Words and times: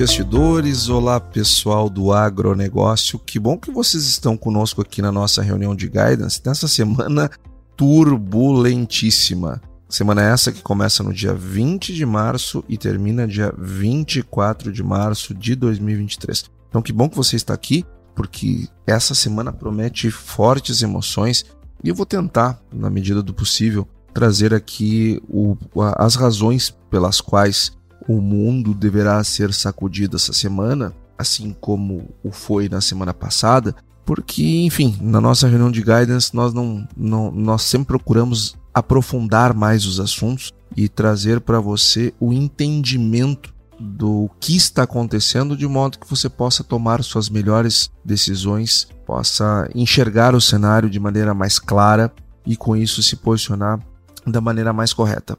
Investidores! 0.00 0.88
Olá, 0.88 1.20
pessoal 1.20 1.90
do 1.90 2.10
agronegócio! 2.10 3.18
Que 3.18 3.38
bom 3.38 3.58
que 3.58 3.70
vocês 3.70 4.04
estão 4.04 4.34
conosco 4.34 4.80
aqui 4.80 5.02
na 5.02 5.12
nossa 5.12 5.42
reunião 5.42 5.76
de 5.76 5.88
guidance 5.88 6.40
nessa 6.42 6.66
semana 6.66 7.30
turbulentíssima. 7.76 9.60
Semana 9.90 10.22
essa 10.22 10.50
que 10.50 10.62
começa 10.62 11.02
no 11.02 11.12
dia 11.12 11.34
20 11.34 11.92
de 11.92 12.06
março 12.06 12.64
e 12.66 12.78
termina 12.78 13.28
dia 13.28 13.52
24 13.58 14.72
de 14.72 14.82
março 14.82 15.34
de 15.34 15.54
2023. 15.54 16.44
Então, 16.70 16.80
que 16.80 16.94
bom 16.94 17.06
que 17.06 17.16
você 17.16 17.36
está 17.36 17.52
aqui, 17.52 17.84
porque 18.14 18.68
essa 18.86 19.14
semana 19.14 19.52
promete 19.52 20.10
fortes 20.10 20.80
emoções 20.80 21.44
e 21.84 21.90
eu 21.90 21.94
vou 21.94 22.06
tentar, 22.06 22.58
na 22.72 22.88
medida 22.88 23.22
do 23.22 23.34
possível, 23.34 23.86
trazer 24.14 24.54
aqui 24.54 25.22
o, 25.28 25.58
as 25.98 26.14
razões 26.14 26.74
pelas 26.88 27.20
quais 27.20 27.78
o 28.08 28.20
mundo 28.20 28.74
deverá 28.74 29.22
ser 29.24 29.52
sacudido 29.52 30.16
essa 30.16 30.32
semana, 30.32 30.94
assim 31.18 31.54
como 31.60 32.08
o 32.22 32.30
foi 32.30 32.68
na 32.68 32.80
semana 32.80 33.12
passada, 33.12 33.74
porque, 34.04 34.62
enfim, 34.64 34.98
na 35.00 35.20
nossa 35.20 35.46
reunião 35.46 35.70
de 35.70 35.82
guidance 35.82 36.34
nós 36.34 36.52
não, 36.52 36.86
não 36.96 37.30
nós 37.30 37.62
sempre 37.62 37.88
procuramos 37.88 38.56
aprofundar 38.74 39.54
mais 39.54 39.86
os 39.86 40.00
assuntos 40.00 40.52
e 40.76 40.88
trazer 40.88 41.40
para 41.40 41.60
você 41.60 42.12
o 42.18 42.32
entendimento 42.32 43.52
do 43.78 44.28
que 44.38 44.56
está 44.56 44.82
acontecendo 44.82 45.56
de 45.56 45.66
modo 45.66 45.98
que 45.98 46.08
você 46.08 46.28
possa 46.28 46.62
tomar 46.62 47.02
suas 47.02 47.30
melhores 47.30 47.90
decisões, 48.04 48.88
possa 49.06 49.68
enxergar 49.74 50.34
o 50.34 50.40
cenário 50.40 50.90
de 50.90 51.00
maneira 51.00 51.32
mais 51.32 51.58
clara 51.58 52.12
e 52.46 52.56
com 52.56 52.76
isso 52.76 53.02
se 53.02 53.16
posicionar 53.16 53.80
da 54.26 54.40
maneira 54.40 54.72
mais 54.72 54.92
correta. 54.92 55.38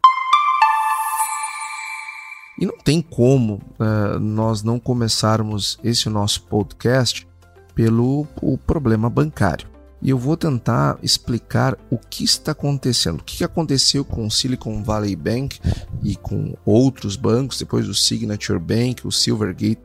E 2.61 2.65
não 2.67 2.77
tem 2.77 3.01
como 3.01 3.55
uh, 3.55 4.19
nós 4.19 4.61
não 4.61 4.79
começarmos 4.79 5.79
esse 5.83 6.07
nosso 6.09 6.43
podcast 6.43 7.27
pelo 7.73 8.27
o 8.39 8.55
problema 8.55 9.09
bancário. 9.09 9.67
E 9.99 10.11
eu 10.11 10.17
vou 10.17 10.37
tentar 10.37 10.99
explicar 11.01 11.75
o 11.89 11.97
que 11.97 12.23
está 12.23 12.51
acontecendo, 12.51 13.19
o 13.19 13.23
que 13.23 13.43
aconteceu 13.43 14.05
com 14.05 14.27
o 14.27 14.31
Silicon 14.31 14.83
Valley 14.83 15.15
Bank 15.15 15.59
e 16.03 16.15
com 16.15 16.55
outros 16.63 17.15
bancos, 17.15 17.57
depois 17.57 17.87
o 17.89 17.95
Signature 17.95 18.59
Bank, 18.59 19.07
o 19.07 19.11
Silvergate 19.11 19.81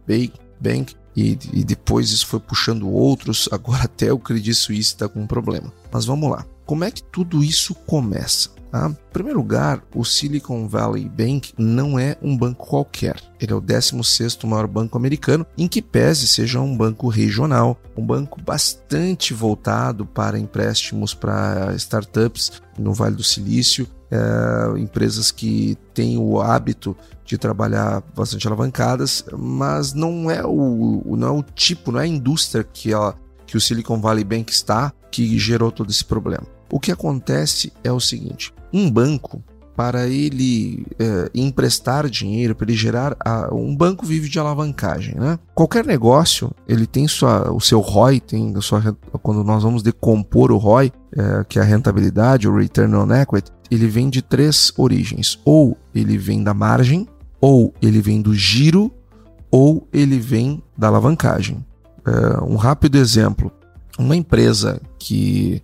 Bank, 0.60 0.94
e, 1.16 1.38
e 1.52 1.64
depois 1.64 2.10
isso 2.10 2.26
foi 2.26 2.40
puxando 2.40 2.90
outros, 2.90 3.48
agora 3.52 3.84
até 3.84 4.12
o 4.12 4.18
Credit 4.18 4.54
Suisse 4.54 4.92
está 4.92 5.08
com 5.08 5.20
um 5.20 5.26
problema. 5.26 5.72
Mas 5.90 6.04
vamos 6.04 6.30
lá, 6.30 6.44
como 6.66 6.84
é 6.84 6.90
que 6.90 7.02
tudo 7.02 7.42
isso 7.42 7.74
começa? 7.74 8.55
Tá? 8.70 8.88
Em 8.88 9.12
primeiro 9.12 9.38
lugar, 9.38 9.82
o 9.94 10.04
Silicon 10.04 10.68
Valley 10.68 11.08
Bank 11.08 11.52
não 11.56 11.98
é 11.98 12.16
um 12.20 12.36
banco 12.36 12.66
qualquer. 12.66 13.16
Ele 13.40 13.52
é 13.52 13.54
o 13.54 13.62
16º 13.62 14.46
maior 14.46 14.66
banco 14.66 14.96
americano, 14.96 15.46
em 15.56 15.68
que 15.68 15.80
pese 15.80 16.26
seja 16.26 16.60
um 16.60 16.76
banco 16.76 17.08
regional, 17.08 17.80
um 17.96 18.04
banco 18.04 18.40
bastante 18.40 19.32
voltado 19.32 20.04
para 20.04 20.38
empréstimos 20.38 21.14
para 21.14 21.74
startups 21.76 22.60
no 22.78 22.92
Vale 22.92 23.16
do 23.16 23.24
Silício, 23.24 23.88
é, 24.10 24.78
empresas 24.78 25.30
que 25.30 25.76
têm 25.92 26.18
o 26.18 26.40
hábito 26.40 26.96
de 27.24 27.36
trabalhar 27.36 28.02
bastante 28.14 28.46
alavancadas, 28.46 29.24
mas 29.36 29.92
não 29.92 30.30
é 30.30 30.44
o, 30.44 31.16
não 31.16 31.28
é 31.28 31.30
o 31.30 31.42
tipo, 31.42 31.90
não 31.90 32.00
é 32.00 32.04
a 32.04 32.06
indústria 32.06 32.62
que, 32.62 32.90
que 33.46 33.56
o 33.56 33.60
Silicon 33.60 34.00
Valley 34.00 34.24
Bank 34.24 34.52
está 34.52 34.92
que 35.10 35.38
gerou 35.38 35.72
todo 35.72 35.90
esse 35.90 36.04
problema. 36.04 36.55
O 36.70 36.80
que 36.80 36.92
acontece 36.92 37.72
é 37.82 37.92
o 37.92 38.00
seguinte: 38.00 38.52
um 38.72 38.90
banco, 38.90 39.42
para 39.76 40.08
ele 40.08 40.86
é, 40.98 41.30
emprestar 41.34 42.08
dinheiro, 42.08 42.54
para 42.54 42.66
ele 42.66 42.76
gerar. 42.76 43.14
A, 43.24 43.54
um 43.54 43.76
banco 43.76 44.06
vive 44.06 44.28
de 44.28 44.38
alavancagem. 44.38 45.14
Né? 45.14 45.38
Qualquer 45.54 45.84
negócio, 45.84 46.50
ele 46.66 46.86
tem 46.86 47.06
sua, 47.06 47.52
o 47.52 47.60
seu 47.60 47.80
ROI, 47.80 48.20
tem 48.20 48.58
sua, 48.62 48.96
quando 49.22 49.44
nós 49.44 49.62
vamos 49.62 49.82
decompor 49.82 50.50
o 50.50 50.56
ROI, 50.56 50.90
é, 51.14 51.44
que 51.46 51.58
é 51.58 51.62
a 51.62 51.64
rentabilidade, 51.64 52.48
o 52.48 52.56
Return 52.56 52.94
on 52.96 53.14
Equity, 53.14 53.52
ele 53.70 53.86
vem 53.86 54.08
de 54.08 54.22
três 54.22 54.72
origens. 54.78 55.38
Ou 55.44 55.76
ele 55.94 56.16
vem 56.16 56.42
da 56.42 56.54
margem, 56.54 57.06
ou 57.40 57.74
ele 57.82 58.00
vem 58.00 58.22
do 58.22 58.34
giro, 58.34 58.90
ou 59.50 59.86
ele 59.92 60.18
vem 60.18 60.62
da 60.76 60.88
alavancagem. 60.88 61.64
É, 62.06 62.42
um 62.44 62.56
rápido 62.56 62.96
exemplo: 62.96 63.52
uma 63.98 64.16
empresa 64.16 64.80
que, 64.98 65.62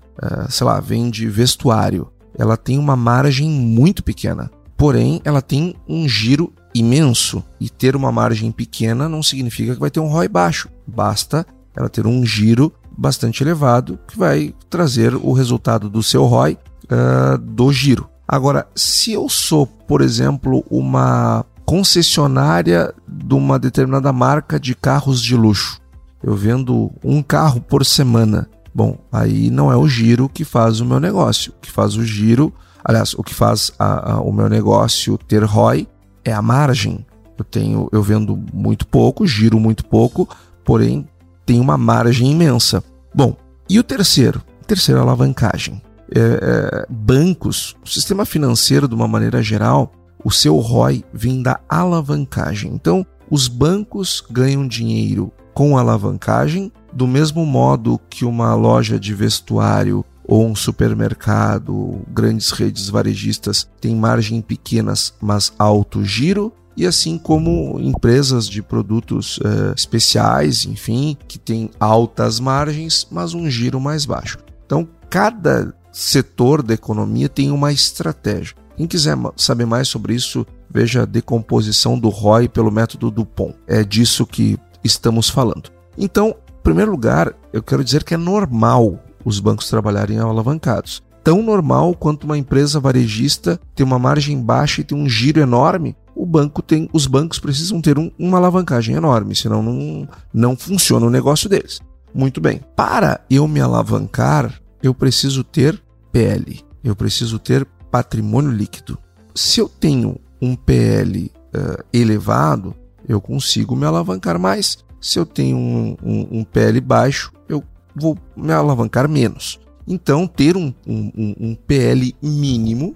sei 0.49 0.67
lá, 0.67 0.79
vende 0.81 1.29
vestuário 1.29 2.13
ela 2.39 2.57
tem 2.57 2.79
uma 2.79 2.97
margem 2.97 3.49
muito 3.49 4.03
pequena. 4.03 4.51
Porém, 4.77 5.21
ela 5.25 5.43
tem 5.43 5.75
um 5.89 6.09
giro 6.09 6.53
imenso. 6.75 7.43
E 7.61 7.69
ter 7.69 7.95
uma 7.95 8.11
margem 8.11 8.51
pequena 8.51 9.09
não 9.09 9.23
significa 9.23 9.75
que 9.75 9.81
vai 9.81 9.91
ter 9.91 10.01
um 10.01 10.09
ROI 10.09 10.29
baixo. 10.29 10.69
Basta 10.87 11.47
ela 11.77 11.89
ter 11.89 12.07
um 12.07 12.25
giro 12.25 12.73
bastante 12.97 13.43
elevado 13.43 13.99
que 14.07 14.19
vai 14.19 14.55
trazer 14.69 15.15
o 15.15 15.33
resultado 15.33 15.89
do 15.89 16.03
seu 16.03 16.25
ROI 16.25 16.59
uh, 16.85 17.39
do 17.39 17.73
giro. 17.73 18.09
Agora, 18.27 18.67
se 18.75 19.13
eu 19.13 19.29
sou, 19.29 19.67
por 19.67 20.01
exemplo, 20.01 20.65
uma 20.71 21.45
concessionária 21.65 22.93
de 23.07 23.35
uma 23.35 23.59
determinada 23.59 24.13
marca 24.13 24.59
de 24.59 24.75
carros 24.75 25.23
de 25.23 25.37
luxo, 25.37 25.81
eu 26.23 26.35
vendo 26.35 26.91
um 27.05 27.23
carro 27.23 27.61
por 27.61 27.85
semana 27.85 28.49
Bom, 28.75 28.99
aí 29.13 29.51
não 29.51 29.71
é 29.71 29.77
o 29.77 29.87
giro 29.87 30.29
que 30.29 30.45
faz 30.45 30.81
o 30.81 30.85
meu 30.85 30.99
negócio. 30.99 31.53
O 31.53 31.61
que 31.61 31.71
faz 31.71 31.97
o 31.97 32.05
giro, 32.05 32.53
aliás, 32.85 33.15
o 33.15 33.23
que 33.23 33.35
faz 33.35 33.73
a, 33.79 34.13
a, 34.13 34.21
o 34.21 34.33
meu 34.33 34.49
negócio 34.49 35.19
ter 35.19 35.45
ROI 35.45 35.87
é 36.25 36.33
a 36.33 36.41
margem. 36.41 37.05
Eu 37.37 37.45
tenho, 37.45 37.89
eu 37.93 38.03
vendo 38.03 38.39
muito 38.53 38.87
pouco, 38.87 39.27
giro 39.27 39.59
muito 39.61 39.85
pouco, 39.85 40.29
porém 40.65 41.07
tem 41.45 41.61
uma 41.61 41.77
margem 41.77 42.31
imensa. 42.31 42.83
Bom, 43.15 43.37
e 43.69 43.79
o 43.79 43.83
terceiro? 43.83 44.43
O 44.63 44.65
terceiro 44.65 44.99
é 44.99 45.03
a 45.03 45.05
alavancagem. 45.05 45.83
É, 46.15 46.21
é, 46.21 46.87
bancos, 46.89 47.75
o 47.85 47.89
sistema 47.89 48.25
financeiro 48.25 48.87
de 48.87 48.95
uma 48.95 49.09
maneira 49.09 49.43
geral, 49.43 49.93
o 50.25 50.31
seu 50.31 50.57
ROI 50.59 51.05
vem 51.13 51.43
da 51.43 51.59
alavancagem. 51.69 52.73
Então, 52.73 53.05
os 53.31 53.49
bancos 53.49 54.23
ganham 54.31 54.67
dinheiro 54.67 55.33
com 55.55 55.77
alavancagem 55.77 56.73
do 56.93 57.07
mesmo 57.07 57.47
modo 57.47 58.01
que 58.11 58.25
uma 58.25 58.55
loja 58.55 59.01
de 59.01 59.15
vestuário 59.15 60.05
ou 60.25 60.47
um 60.47 60.55
supermercado, 60.55 62.01
grandes 62.09 62.51
redes 62.51 62.89
varejistas 62.89 63.69
têm 63.81 63.97
margem 63.97 64.41
pequenas, 64.41 65.15
mas 65.21 65.53
alto 65.59 66.05
giro, 66.05 66.53
e 66.77 66.87
assim 66.87 67.19
como 67.19 67.79
empresas 67.81 68.49
de 68.49 68.63
produtos 68.63 69.39
eh, 69.45 69.75
especiais, 69.77 70.65
enfim, 70.65 71.17
que 71.29 71.39
têm 71.39 71.71
altas 71.79 72.41
margens, 72.41 73.07
mas 73.11 73.35
um 73.35 73.51
giro 73.51 73.79
mais 73.81 74.07
baixo. 74.07 74.39
Então, 74.65 74.89
cada 75.11 75.75
setor 75.93 76.63
da 76.63 76.73
economia 76.73 77.29
tem 77.29 77.51
uma 77.51 77.73
estratégia. 77.73 78.57
Quem 78.77 78.87
quiser 78.87 79.17
saber 79.37 79.67
mais 79.67 79.89
sobre 79.89 80.15
isso, 80.15 80.47
veja 80.71 81.03
a 81.03 81.07
decomposição 81.07 81.99
do 81.99 82.09
ROI 82.09 82.49
pelo 82.49 82.71
método 82.71 83.11
Dupont. 83.11 83.55
É 83.67 83.85
disso 83.85 84.25
que 84.25 84.59
estamos 84.85 85.29
falando. 85.29 85.71
Então, 85.97 86.29
em 86.29 86.63
primeiro 86.63 86.91
lugar, 86.91 87.35
eu 87.53 87.63
quero 87.63 87.85
dizer 87.85 88.05
que 88.05 88.15
é 88.15 88.17
normal 88.17 88.99
os 89.25 89.41
bancos 89.41 89.69
trabalharem 89.69 90.19
alavancados. 90.19 91.03
Tão 91.23 91.43
normal 91.43 91.95
quanto 91.95 92.25
uma 92.25 92.37
empresa 92.37 92.81
varejista 92.81 93.61
ter 93.75 93.85
uma 93.85 93.99
margem 93.99 94.41
baixa 94.41 94.81
e 94.81 94.85
ter 94.85 94.95
um 94.95 95.09
giro 95.09 95.41
enorme, 95.41 95.97
o 96.15 96.27
banco 96.27 96.61
tem, 96.61 96.89
os 96.93 97.07
bancos 97.07 97.39
precisam 97.39 97.81
ter 97.81 97.99
um, 97.99 98.11
uma 98.19 98.39
alavancagem 98.39 98.97
enorme, 98.97 99.35
senão 99.35 99.63
não, 99.63 100.09
não 100.33 100.57
funciona 100.57 101.07
o 101.07 101.11
negócio 101.11 101.49
deles. 101.49 101.81
Muito 102.15 102.41
bem. 102.41 102.61
Para 102.77 103.21
eu 103.31 103.47
me 103.49 103.61
alavancar, 103.61 104.61
eu 104.83 104.93
preciso 104.93 105.45
ter 105.45 105.81
PL. 106.11 106.61
Eu 106.85 106.95
preciso 106.95 107.39
ter 107.39 107.65
patrimônio 107.91 108.51
líquido. 108.51 108.99
Se 109.35 109.61
eu 109.61 109.69
tenho 109.69 110.19
um 110.41 110.55
PL 110.55 111.25
uh, 111.25 111.31
eh, 111.55 111.85
elevado, 111.93 112.75
eu 113.09 113.21
consigo 113.21 113.77
me 113.77 113.87
alavancar 113.87 114.39
mais. 114.39 114.79
Se 115.01 115.19
eu 115.19 115.27
tenho 115.27 115.57
um, 115.57 115.97
um, 116.03 116.29
um, 116.39 116.45
PL 116.45 116.81
baixo, 116.81 117.33
eu 117.49 117.63
vou 117.95 118.17
me 118.37 118.53
alavancar 118.53 119.09
menos. 119.09 119.61
Então, 119.87 120.27
ter 120.27 120.57
um, 120.57 120.73
um 120.87 121.57
PL 121.67 122.15
mínimo, 122.23 122.95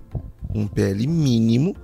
um 0.55 0.67
PL 0.69 1.06
mínimo, 1.06 1.75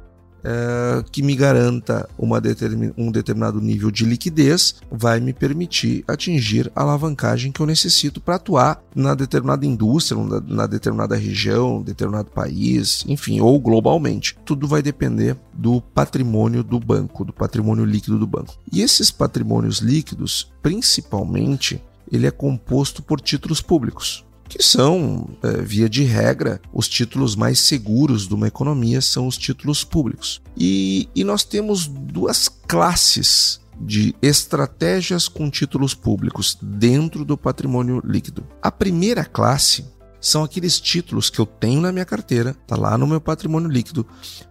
é, 0.45 1.05
que 1.11 1.23
me 1.23 1.35
garanta 1.35 2.09
determin, 2.43 2.93
um 2.97 3.11
determinado 3.11 3.61
nível 3.61 3.91
de 3.91 4.05
liquidez 4.05 4.77
vai 4.91 5.21
me 5.21 5.33
permitir 5.33 6.05
atingir 6.07 6.71
a 6.75 6.83
alavancagem 6.83 7.53
que 7.53 7.61
eu 7.61 7.67
necessito 7.67 8.21
para 8.21 8.37
atuar 8.37 8.83
na 8.95 9.15
determinada 9.15 9.65
indústria, 9.67 10.23
na, 10.23 10.41
na 10.41 10.67
determinada 10.67 11.17
região, 11.17 11.83
determinado 11.83 12.31
país, 12.31 13.05
enfim, 13.07 13.41
ou 13.41 13.59
globalmente. 13.61 14.37
Tudo 14.45 14.67
vai 14.67 14.83
depender 14.83 15.37
do 15.53 15.81
patrimônio 15.81 16.63
do 16.63 16.81
banco, 16.81 17.25
do 17.25 17.33
patrimônio 17.33 17.85
líquido 17.85 18.19
do 18.19 18.27
banco. 18.27 18.55
E 18.73 18.83
esses 18.83 19.11
patrimônios 19.11 19.79
líquidos, 19.79 20.53
principalmente, 20.63 21.83
ele 22.11 22.27
é 22.27 22.31
composto 22.31 23.03
por 23.03 23.21
títulos 23.21 23.61
públicos 23.61 24.25
que 24.57 24.63
são, 24.63 25.29
é, 25.43 25.63
via 25.63 25.89
de 25.89 26.05
regra, 26.05 26.61
os 26.73 26.89
títulos 26.89 27.35
mais 27.35 27.59
seguros 27.59 28.29
de 28.29 28.35
uma 28.35 28.49
economia 28.49 29.01
são 29.01 29.27
os 29.27 29.39
títulos 29.39 29.83
públicos. 29.83 30.43
E, 30.57 31.09
e 31.15 31.25
nós 31.25 31.43
temos 31.43 31.87
duas 31.87 32.49
classes 32.49 33.61
de 33.81 34.15
estratégias 34.21 35.27
com 35.27 35.51
títulos 35.51 35.95
públicos 35.95 36.57
dentro 36.61 37.25
do 37.25 37.37
patrimônio 37.37 38.01
líquido. 38.05 38.47
A 38.61 38.71
primeira 38.71 39.25
classe 39.25 39.85
são 40.23 40.45
aqueles 40.45 40.81
títulos 40.81 41.29
que 41.29 41.41
eu 41.41 41.45
tenho 41.45 41.81
na 41.81 41.91
minha 41.91 42.05
carteira, 42.05 42.55
tá 42.67 42.77
lá 42.77 42.97
no 42.97 43.09
meu 43.09 43.21
patrimônio 43.21 43.69
líquido, 43.69 44.07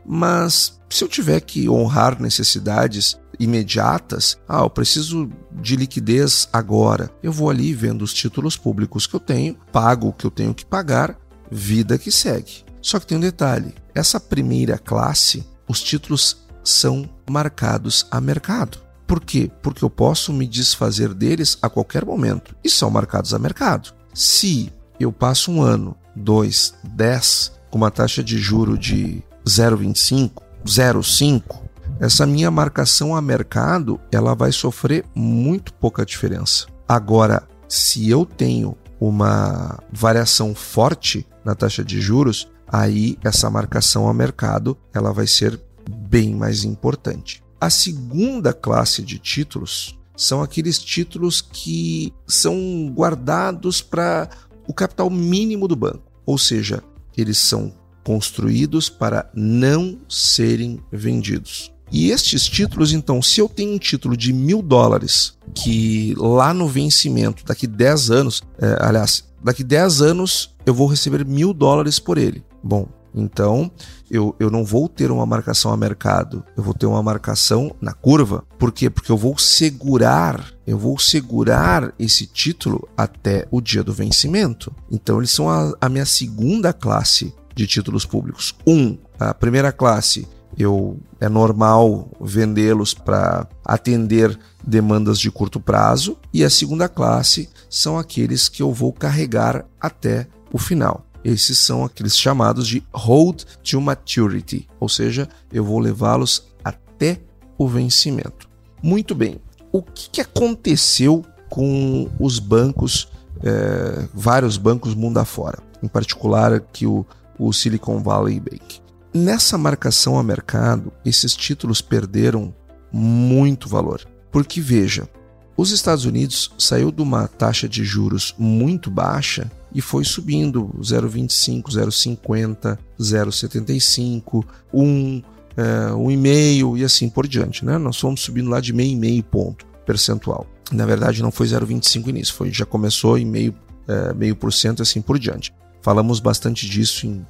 mas 0.06 0.80
se 0.90 1.04
eu 1.04 1.08
tiver 1.08 1.40
que 1.40 1.70
honrar 1.70 2.22
necessidades 2.22 3.18
imediatas, 3.40 4.38
ah, 4.48 4.62
eu 4.62 4.70
preciso 4.70 5.32
de 5.52 5.78
liquidez 5.78 6.50
agora. 6.52 7.10
Eu 7.24 7.32
vou 7.32 7.50
ali 7.50 7.74
vendo 7.74 8.04
os 8.04 8.14
títulos 8.14 8.58
públicos 8.58 9.08
que 9.08 9.16
eu 9.16 9.20
tenho, 9.20 9.58
pago 9.72 10.10
o 10.10 10.14
que 10.14 10.26
eu 10.26 10.32
tenho 10.32 10.54
que 10.54 10.66
pagar, 10.66 11.18
vida 11.50 11.98
que 11.98 12.12
segue. 12.12 12.66
Só 12.82 13.00
que 13.00 13.08
tem 13.08 13.18
um 13.18 13.22
detalhe: 13.22 13.74
essa 13.96 14.20
primeira 14.20 14.78
classe, 14.78 15.48
os 15.68 15.82
títulos 15.82 16.38
são 16.64 17.10
marcados 17.30 18.06
a 18.12 18.20
mercado. 18.20 18.78
Por 19.08 19.20
quê? 19.20 19.50
Porque 19.62 19.84
eu 19.84 19.90
posso 19.90 20.32
me 20.32 20.48
desfazer 20.48 21.14
deles 21.14 21.58
a 21.62 21.70
qualquer 21.70 22.06
momento 22.06 22.56
e 22.64 22.70
são 22.70 22.90
marcados 22.90 23.34
a 23.34 23.40
mercado. 23.40 23.94
Se 24.14 24.72
eu 25.02 25.12
passo 25.12 25.52
um 25.52 25.62
ano, 25.62 25.96
dois, 26.16 26.74
dez, 26.84 27.52
com 27.70 27.78
uma 27.78 27.92
taxa 27.92 28.24
de 28.24 28.38
juro 28.38 28.78
de 28.78 29.24
0,25, 29.46 30.42
0,5, 30.66 31.62
essa 32.00 32.26
minha 32.26 32.50
marcação 32.50 33.16
a 33.16 33.22
mercado 33.22 34.00
ela 34.12 34.34
vai 34.34 34.52
sofrer 34.52 35.06
muito 35.14 35.74
pouca 35.74 36.06
diferença. 36.06 36.68
Agora, 36.88 37.48
se 37.68 38.10
eu 38.10 38.26
tenho 38.26 38.76
uma 39.00 39.80
variação 39.92 40.54
forte 40.54 41.28
na 41.44 41.56
taxa 41.56 41.84
de 41.84 42.00
juros, 42.02 42.50
aí 42.68 43.18
essa 43.24 43.50
marcação 43.50 44.08
a 44.08 44.14
mercado 44.14 44.78
ela 44.94 45.12
vai 45.12 45.28
ser 45.28 45.60
bem 45.90 46.36
mais 46.36 46.64
importante. 46.64 47.44
A 47.60 47.70
segunda 47.70 48.54
classe 48.54 49.02
de 49.02 49.20
títulos 49.20 49.98
são 50.16 50.42
aqueles 50.42 50.80
títulos 50.80 51.42
que 51.42 52.14
são 52.28 52.92
guardados 52.94 53.82
para 53.82 54.30
o 54.72 54.74
capital 54.74 55.10
mínimo 55.10 55.68
do 55.68 55.76
banco, 55.76 56.02
ou 56.26 56.38
seja, 56.38 56.82
eles 57.16 57.38
são 57.38 57.74
construídos 58.04 58.90
para 58.90 59.30
não 59.36 60.00
serem 60.10 60.80
vendidos. 60.92 61.72
E 61.92 62.10
estes 62.10 62.46
títulos, 62.46 62.94
então, 62.94 63.22
se 63.22 63.42
eu 63.42 63.50
tenho 63.50 63.74
um 63.74 63.78
título 63.78 64.16
de 64.16 64.32
mil 64.32 64.62
dólares 64.62 65.38
que 65.54 66.16
lá 66.18 66.54
no 66.54 66.68
vencimento, 66.68 67.44
daqui 67.46 67.68
10 67.68 68.12
anos, 68.12 68.42
é, 68.58 68.78
aliás, 68.80 69.26
daqui 69.44 69.62
10 69.62 70.02
anos 70.02 70.56
eu 70.66 70.74
vou 70.74 70.88
receber 70.88 71.26
mil 71.26 71.54
dólares 71.54 72.00
por 72.00 72.18
ele. 72.18 72.46
Bom, 72.64 72.88
então 73.14 73.72
eu, 74.10 74.36
eu 74.40 74.50
não 74.50 74.64
vou 74.64 74.88
ter 74.88 75.12
uma 75.12 75.26
marcação 75.26 75.72
a 75.72 75.78
mercado, 75.78 76.44
eu 76.56 76.64
vou 76.64 76.74
ter 76.74 76.86
uma 76.86 77.02
marcação 77.04 77.76
na 77.82 77.94
curva. 77.94 78.44
Por 78.58 78.72
quê? 78.72 78.90
Porque 78.90 79.12
eu 79.12 79.18
vou 79.18 79.38
segurar, 79.38 80.52
eu 80.66 80.78
vou 80.78 80.98
segurar 80.98 81.94
esse 82.00 82.26
título 82.26 82.88
até 82.96 83.48
o 83.52 83.62
dia 83.62 83.84
do 83.84 83.94
vencimento. 83.94 84.74
Então 84.90 85.18
eles 85.18 85.32
são 85.32 85.50
a, 85.50 85.74
a 85.80 85.90
minha 85.90 86.06
segunda 86.06 86.74
classe 86.74 87.34
de 87.56 87.68
títulos 87.68 88.06
públicos. 88.06 88.56
Um, 88.66 88.98
a 89.20 89.34
primeira 89.34 89.72
classe 89.72 90.28
eu 90.58 91.00
é 91.20 91.30
normal 91.30 92.10
vendê-los 92.20 92.94
para 92.94 93.48
atender 93.64 94.38
demandas 94.64 95.20
de 95.20 95.32
curto 95.32 95.60
prazo 95.60 96.18
e 96.34 96.44
a 96.44 96.50
segunda 96.50 96.90
classe 96.90 97.50
são 97.70 97.98
aqueles 97.98 98.50
que 98.50 98.62
eu 98.62 98.74
vou 98.74 98.92
carregar 98.92 99.66
até 99.80 100.28
o 100.52 100.58
final. 100.58 101.06
Esses 101.24 101.58
são 101.58 101.86
aqueles 101.86 102.18
chamados 102.18 102.68
de 102.68 102.84
hold 102.94 103.44
to 103.64 103.80
maturity, 103.80 104.68
ou 104.80 104.90
seja, 104.90 105.30
eu 105.52 105.64
vou 105.64 105.80
levá-los 105.80 106.48
até 106.64 107.20
o 107.58 107.68
vencimento. 107.68 108.50
Muito 108.82 109.14
bem, 109.14 109.40
o 109.72 109.82
que 109.82 110.22
aconteceu 110.22 111.24
com 111.50 112.10
os 112.20 112.40
bancos, 112.40 113.10
é, 113.44 114.08
vários 114.14 114.58
bancos 114.58 114.96
mundo 114.96 115.20
afora, 115.20 115.60
em 115.84 115.88
particular 115.88 116.54
aqui 116.54 116.88
o, 116.88 117.06
o 117.38 117.54
Silicon 117.54 118.02
Valley 118.02 118.40
Bank? 118.40 118.82
Nessa 119.14 119.58
marcação 119.58 120.18
a 120.18 120.24
mercado, 120.24 120.92
esses 121.04 121.36
títulos 121.36 121.82
perderam 121.82 122.54
muito 122.92 123.68
valor. 123.68 124.02
Porque 124.32 124.62
veja, 124.62 125.08
os 125.56 125.72
Estados 125.72 126.06
Unidos 126.06 126.52
saiu 126.58 126.92
de 126.92 127.02
uma 127.02 127.28
taxa 127.28 127.68
de 127.68 127.84
juros 127.84 128.34
muito 128.38 128.90
baixa 128.90 129.52
e 129.74 129.82
foi 129.82 130.04
subindo 130.04 130.70
0,25, 130.80 131.64
0,50, 131.64 132.78
0,75, 133.00 134.46
1, 134.74 135.22
é, 135.58 135.92
1,5 135.92 136.78
e 136.78 136.84
assim 136.84 137.10
por 137.10 137.28
diante. 137.28 137.66
Né? 137.66 137.78
Nós 137.78 138.00
fomos 138.00 138.22
subindo 138.22 138.50
lá 138.50 138.60
de 138.60 138.74
meio 138.74 138.92
e 138.92 138.96
meio 138.96 139.24
ponto 139.24 139.66
percentual. 139.86 140.48
Na 140.72 140.86
verdade, 140.86 141.22
não 141.22 141.32
foi 141.32 141.48
0,25 141.48 142.08
início, 142.08 142.34
foi, 142.34 142.52
já 142.52 142.66
começou 142.66 143.18
em 143.18 143.26
meio, 143.26 143.54
é, 143.88 144.14
meio 144.14 144.36
por 144.36 144.54
cento 144.54 144.80
e 144.80 144.84
assim 144.84 145.02
por 145.02 145.20
diante. 145.20 145.54
Falamos 145.82 146.20
bastante 146.20 146.70
disso 146.70 147.08
em 147.08 147.26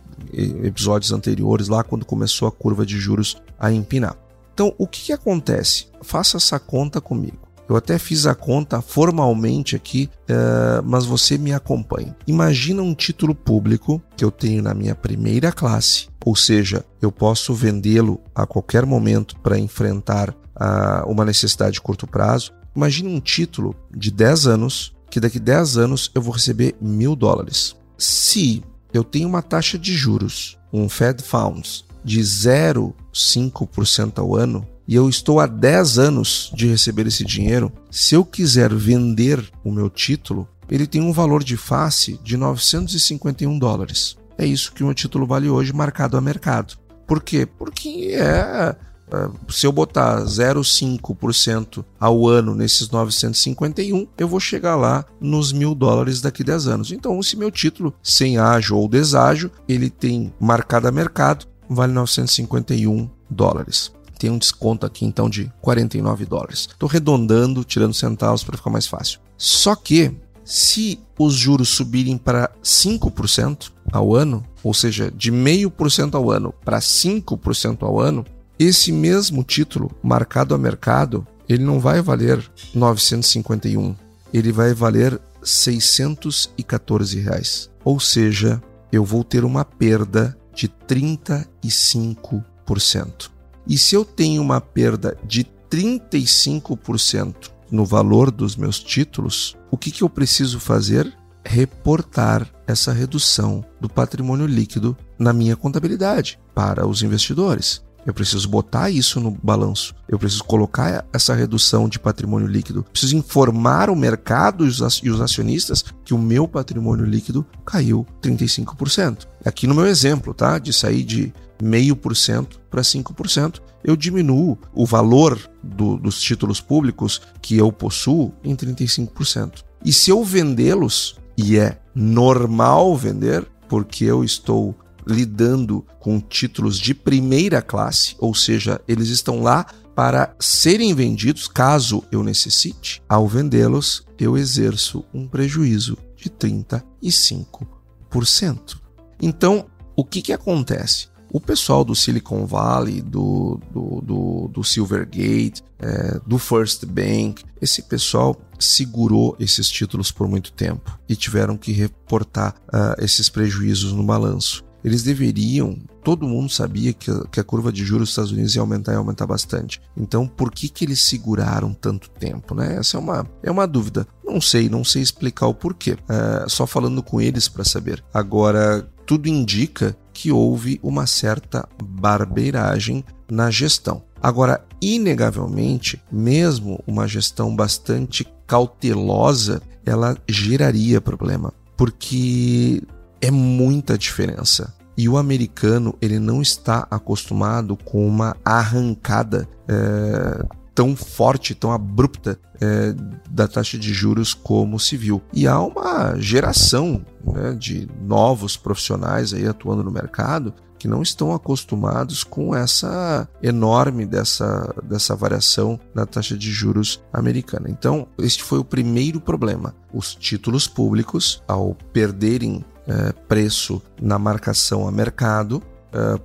episódios 0.65 1.11
anteriores, 1.11 1.67
lá 1.67 1.83
quando 1.83 2.05
começou 2.05 2.47
a 2.47 2.51
curva 2.51 2.85
de 2.85 2.99
juros 2.99 3.37
a 3.59 3.71
empinar. 3.71 4.15
Então, 4.53 4.75
o 4.77 4.85
que, 4.85 5.05
que 5.05 5.13
acontece? 5.13 5.87
Faça 6.01 6.37
essa 6.37 6.59
conta 6.59 6.99
comigo. 6.99 7.50
Eu 7.71 7.77
até 7.77 7.97
fiz 7.97 8.25
a 8.25 8.35
conta 8.35 8.81
formalmente 8.81 9.77
aqui, 9.77 10.09
uh, 10.23 10.83
mas 10.83 11.05
você 11.05 11.37
me 11.37 11.53
acompanha. 11.53 12.13
Imagina 12.27 12.81
um 12.81 12.93
título 12.93 13.33
público 13.33 14.01
que 14.17 14.25
eu 14.25 14.29
tenho 14.29 14.61
na 14.61 14.73
minha 14.73 14.93
primeira 14.93 15.53
classe, 15.53 16.09
ou 16.25 16.35
seja, 16.35 16.83
eu 17.01 17.13
posso 17.13 17.53
vendê-lo 17.53 18.19
a 18.35 18.45
qualquer 18.45 18.85
momento 18.85 19.39
para 19.39 19.57
enfrentar 19.57 20.31
uh, 20.31 21.09
uma 21.09 21.23
necessidade 21.23 21.75
de 21.75 21.81
curto 21.81 22.05
prazo. 22.05 22.51
Imagine 22.75 23.07
um 23.07 23.21
título 23.21 23.73
de 23.89 24.11
10 24.11 24.47
anos, 24.47 24.93
que 25.09 25.21
daqui 25.21 25.39
10 25.39 25.77
anos 25.77 26.11
eu 26.13 26.21
vou 26.21 26.33
receber 26.33 26.75
mil 26.81 27.15
dólares. 27.15 27.73
Se 27.97 28.61
eu 28.93 29.01
tenho 29.01 29.29
uma 29.29 29.41
taxa 29.41 29.79
de 29.79 29.95
juros, 29.95 30.57
um 30.73 30.89
Fed 30.89 31.23
Funds, 31.23 31.85
de 32.03 32.19
0,5% 32.19 34.19
ao 34.19 34.35
ano, 34.35 34.67
e 34.87 34.95
eu 34.95 35.07
estou 35.09 35.39
há 35.39 35.47
10 35.47 35.99
anos 35.99 36.51
de 36.53 36.67
receber 36.67 37.07
esse 37.07 37.23
dinheiro, 37.23 37.71
se 37.89 38.15
eu 38.15 38.25
quiser 38.25 38.73
vender 38.73 39.43
o 39.63 39.71
meu 39.71 39.89
título, 39.89 40.47
ele 40.69 40.87
tem 40.87 41.01
um 41.01 41.11
valor 41.11 41.43
de 41.43 41.57
face 41.57 42.19
de 42.23 42.37
951 42.37 43.59
dólares. 43.59 44.17
É 44.37 44.45
isso 44.45 44.71
que 44.71 44.83
o 44.83 44.85
meu 44.85 44.95
título 44.95 45.25
vale 45.25 45.49
hoje, 45.49 45.73
marcado 45.73 46.17
a 46.17 46.21
mercado. 46.21 46.75
Por 47.05 47.21
quê? 47.21 47.45
Porque 47.45 48.11
é 48.13 48.75
é, 49.13 49.29
se 49.49 49.67
eu 49.67 49.71
botar 49.71 50.21
0,5% 50.23 51.83
ao 51.99 52.27
ano 52.27 52.55
nesses 52.55 52.89
951, 52.89 54.07
eu 54.17 54.27
vou 54.27 54.39
chegar 54.39 54.75
lá 54.75 55.05
nos 55.19 55.51
mil 55.51 55.75
dólares 55.75 56.21
daqui 56.21 56.43
a 56.43 56.45
10 56.45 56.67
anos. 56.67 56.91
Então, 56.91 57.21
se 57.21 57.35
meu 57.35 57.51
título, 57.51 57.93
sem 58.01 58.37
ágio 58.37 58.77
ou 58.77 58.87
deságio, 58.87 59.51
ele 59.67 59.89
tem 59.89 60.33
marcado 60.39 60.87
a 60.87 60.91
mercado, 60.91 61.45
vale 61.69 61.91
951 61.91 63.09
dólares. 63.29 63.91
Tem 64.21 64.29
um 64.29 64.37
desconto 64.37 64.85
aqui 64.85 65.03
então 65.03 65.27
de 65.27 65.51
49 65.61 66.27
dólares. 66.27 66.69
Estou 66.71 66.87
redondando, 66.87 67.63
tirando 67.63 67.95
centavos 67.95 68.43
para 68.43 68.55
ficar 68.55 68.69
mais 68.69 68.85
fácil. 68.85 69.19
Só 69.35 69.75
que 69.75 70.15
se 70.45 70.99
os 71.17 71.33
juros 71.33 71.69
subirem 71.69 72.19
para 72.19 72.51
5% 72.63 73.71
ao 73.91 74.13
ano, 74.13 74.45
ou 74.63 74.75
seja, 74.75 75.09
de 75.09 75.31
0,5% 75.31 76.13
ao 76.13 76.29
ano 76.29 76.53
para 76.63 76.77
5% 76.77 77.81
ao 77.81 77.99
ano, 77.99 78.23
esse 78.59 78.91
mesmo 78.91 79.43
título 79.43 79.89
marcado 80.03 80.53
a 80.53 80.57
mercado, 80.59 81.25
ele 81.49 81.63
não 81.63 81.79
vai 81.79 81.99
valer 81.99 82.47
951, 82.75 83.95
ele 84.31 84.51
vai 84.51 84.71
valer 84.71 85.19
614 85.41 87.19
reais. 87.19 87.71
Ou 87.83 87.99
seja, 87.99 88.61
eu 88.91 89.03
vou 89.03 89.23
ter 89.23 89.43
uma 89.43 89.65
perda 89.65 90.37
de 90.53 90.69
35%. 90.69 93.30
E 93.67 93.77
se 93.77 93.95
eu 93.95 94.03
tenho 94.03 94.41
uma 94.41 94.59
perda 94.59 95.17
de 95.23 95.45
35% 95.69 97.51
no 97.71 97.85
valor 97.85 98.29
dos 98.29 98.55
meus 98.55 98.79
títulos, 98.79 99.55
o 99.69 99.77
que, 99.77 99.91
que 99.91 100.03
eu 100.03 100.09
preciso 100.09 100.59
fazer? 100.59 101.11
Reportar 101.43 102.47
essa 102.67 102.91
redução 102.91 103.63
do 103.79 103.89
patrimônio 103.89 104.45
líquido 104.45 104.95
na 105.17 105.33
minha 105.33 105.55
contabilidade 105.55 106.37
para 106.53 106.85
os 106.85 107.01
investidores. 107.01 107.81
Eu 108.05 108.13
preciso 108.13 108.49
botar 108.49 108.89
isso 108.89 109.19
no 109.19 109.31
balanço. 109.31 109.93
Eu 110.07 110.17
preciso 110.17 110.43
colocar 110.43 111.05
essa 111.13 111.35
redução 111.35 111.87
de 111.87 111.99
patrimônio 111.99 112.47
líquido. 112.47 112.83
Preciso 112.91 113.15
informar 113.15 113.89
o 113.89 113.95
mercado 113.95 114.65
e 114.65 114.69
os 115.09 115.21
acionistas 115.21 115.85
que 116.03 116.13
o 116.13 116.17
meu 116.17 116.47
patrimônio 116.47 117.05
líquido 117.05 117.45
caiu 117.63 118.05
35%. 118.21 119.27
Aqui 119.45 119.67
no 119.67 119.75
meu 119.75 119.85
exemplo, 119.85 120.33
tá? 120.33 120.57
De 120.57 120.73
sair 120.73 121.03
de 121.03 121.31
0,5% 121.61 122.59
para 122.69 122.81
5%, 122.81 123.61
eu 123.83 123.95
diminuo 123.95 124.57
o 124.73 124.85
valor 124.85 125.39
do, 125.63 125.97
dos 125.97 126.21
títulos 126.21 126.61
públicos 126.61 127.21
que 127.41 127.57
eu 127.57 127.71
possuo 127.71 128.33
em 128.43 128.55
35%. 128.55 129.63
E 129.83 129.91
se 129.91 130.11
eu 130.11 130.23
vendê-los, 130.23 131.19
e 131.37 131.57
é 131.57 131.79
normal 131.95 132.95
vender, 132.95 133.47
porque 133.67 134.05
eu 134.05 134.23
estou 134.23 134.75
lidando 135.05 135.85
com 135.99 136.19
títulos 136.19 136.79
de 136.79 136.93
primeira 136.93 137.61
classe, 137.61 138.15
ou 138.19 138.35
seja, 138.35 138.79
eles 138.87 139.09
estão 139.09 139.41
lá 139.41 139.65
para 139.95 140.35
serem 140.39 140.93
vendidos 140.93 141.47
caso 141.47 142.03
eu 142.11 142.21
necessite. 142.23 143.01
Ao 143.09 143.27
vendê-los, 143.27 144.05
eu 144.19 144.37
exerço 144.37 145.03
um 145.13 145.27
prejuízo 145.27 145.97
de 146.15 146.29
35%. 146.29 148.79
Então, 149.21 149.65
o 149.95 150.05
que, 150.05 150.21
que 150.21 150.33
acontece? 150.33 151.07
O 151.33 151.39
pessoal 151.39 151.85
do 151.85 151.95
Silicon 151.95 152.45
Valley, 152.45 153.01
do, 153.01 153.59
do, 153.71 154.01
do, 154.01 154.47
do 154.49 154.63
Silvergate, 154.63 155.63
é, 155.79 156.19
do 156.27 156.37
First 156.37 156.85
Bank, 156.85 157.45
esse 157.61 157.83
pessoal 157.83 158.35
segurou 158.59 159.35
esses 159.39 159.69
títulos 159.69 160.11
por 160.11 160.27
muito 160.27 160.51
tempo 160.51 160.99
e 161.07 161.15
tiveram 161.15 161.55
que 161.57 161.71
reportar 161.71 162.55
uh, 162.67 163.01
esses 163.01 163.29
prejuízos 163.29 163.93
no 163.93 164.03
balanço 164.03 164.63
eles 164.83 165.03
deveriam. 165.03 165.77
Todo 166.03 166.27
mundo 166.27 166.51
sabia 166.51 166.93
que 166.93 167.11
que 167.31 167.39
a 167.39 167.43
curva 167.43 167.71
de 167.71 167.85
juros 167.85 168.05
dos 168.05 168.09
Estados 168.09 168.31
Unidos 168.31 168.55
ia 168.55 168.61
aumentar 168.61 168.93
e 168.93 168.95
aumentar 168.95 169.27
bastante. 169.27 169.81
Então, 169.95 170.27
por 170.27 170.51
que, 170.51 170.67
que 170.67 170.85
eles 170.85 171.01
seguraram 171.03 171.73
tanto 171.73 172.09
tempo? 172.09 172.55
Né? 172.55 172.77
Essa 172.77 172.97
é 172.97 172.99
uma, 172.99 173.27
é 173.43 173.51
uma 173.51 173.67
dúvida. 173.67 174.07
Não 174.25 174.41
sei, 174.41 174.69
não 174.69 174.83
sei 174.83 175.01
explicar 175.01 175.47
o 175.47 175.53
porquê. 175.53 175.97
É, 176.09 176.45
só 176.47 176.65
falando 176.65 177.03
com 177.03 177.21
eles 177.21 177.47
para 177.47 177.63
saber. 177.63 178.03
Agora, 178.13 178.87
tudo 179.05 179.27
indica 179.27 179.95
que 180.21 180.31
houve 180.31 180.79
uma 180.83 181.07
certa 181.07 181.67
barbeiragem 181.83 183.03
na 183.27 183.49
gestão. 183.49 184.03
Agora, 184.21 184.63
inegavelmente, 184.79 185.99
mesmo 186.11 186.79
uma 186.85 187.07
gestão 187.07 187.55
bastante 187.55 188.27
cautelosa, 188.45 189.63
ela 189.83 190.15
geraria 190.29 191.01
problema, 191.01 191.51
porque 191.75 192.83
é 193.19 193.31
muita 193.31 193.97
diferença. 193.97 194.71
E 194.95 195.09
o 195.09 195.17
americano 195.17 195.97
ele 195.99 196.19
não 196.19 196.39
está 196.39 196.87
acostumado 196.91 197.75
com 197.75 198.07
uma 198.07 198.37
arrancada 198.45 199.49
é, 199.67 200.45
tão 200.73 200.95
forte, 200.95 201.53
tão 201.53 201.71
abrupta 201.71 202.39
é, 202.59 202.93
da 203.29 203.47
taxa 203.47 203.77
de 203.77 203.93
juros 203.93 204.33
como 204.33 204.79
se 204.79 204.95
viu. 204.95 205.21
E 205.33 205.47
há 205.47 205.59
uma 205.59 206.15
geração 206.17 207.05
né, 207.25 207.55
de 207.57 207.87
novos 208.01 208.55
profissionais 208.57 209.33
aí 209.33 209.47
atuando 209.47 209.83
no 209.83 209.91
mercado 209.91 210.53
que 210.81 210.87
não 210.87 211.03
estão 211.03 211.31
acostumados 211.31 212.23
com 212.23 212.55
essa 212.55 213.29
enorme 213.43 214.03
dessa, 214.03 214.73
dessa 214.83 215.15
variação 215.15 215.79
na 215.93 216.07
taxa 216.07 216.35
de 216.35 216.51
juros 216.51 217.03
americana. 217.13 217.69
Então, 217.69 218.07
este 218.17 218.43
foi 218.43 218.57
o 218.57 218.65
primeiro 218.65 219.21
problema. 219.21 219.75
Os 219.93 220.15
títulos 220.15 220.67
públicos, 220.67 221.43
ao 221.47 221.75
perderem 221.93 222.65
é, 222.87 223.11
preço 223.27 223.79
na 224.01 224.17
marcação 224.17 224.87
a 224.87 224.91
mercado, 224.91 225.61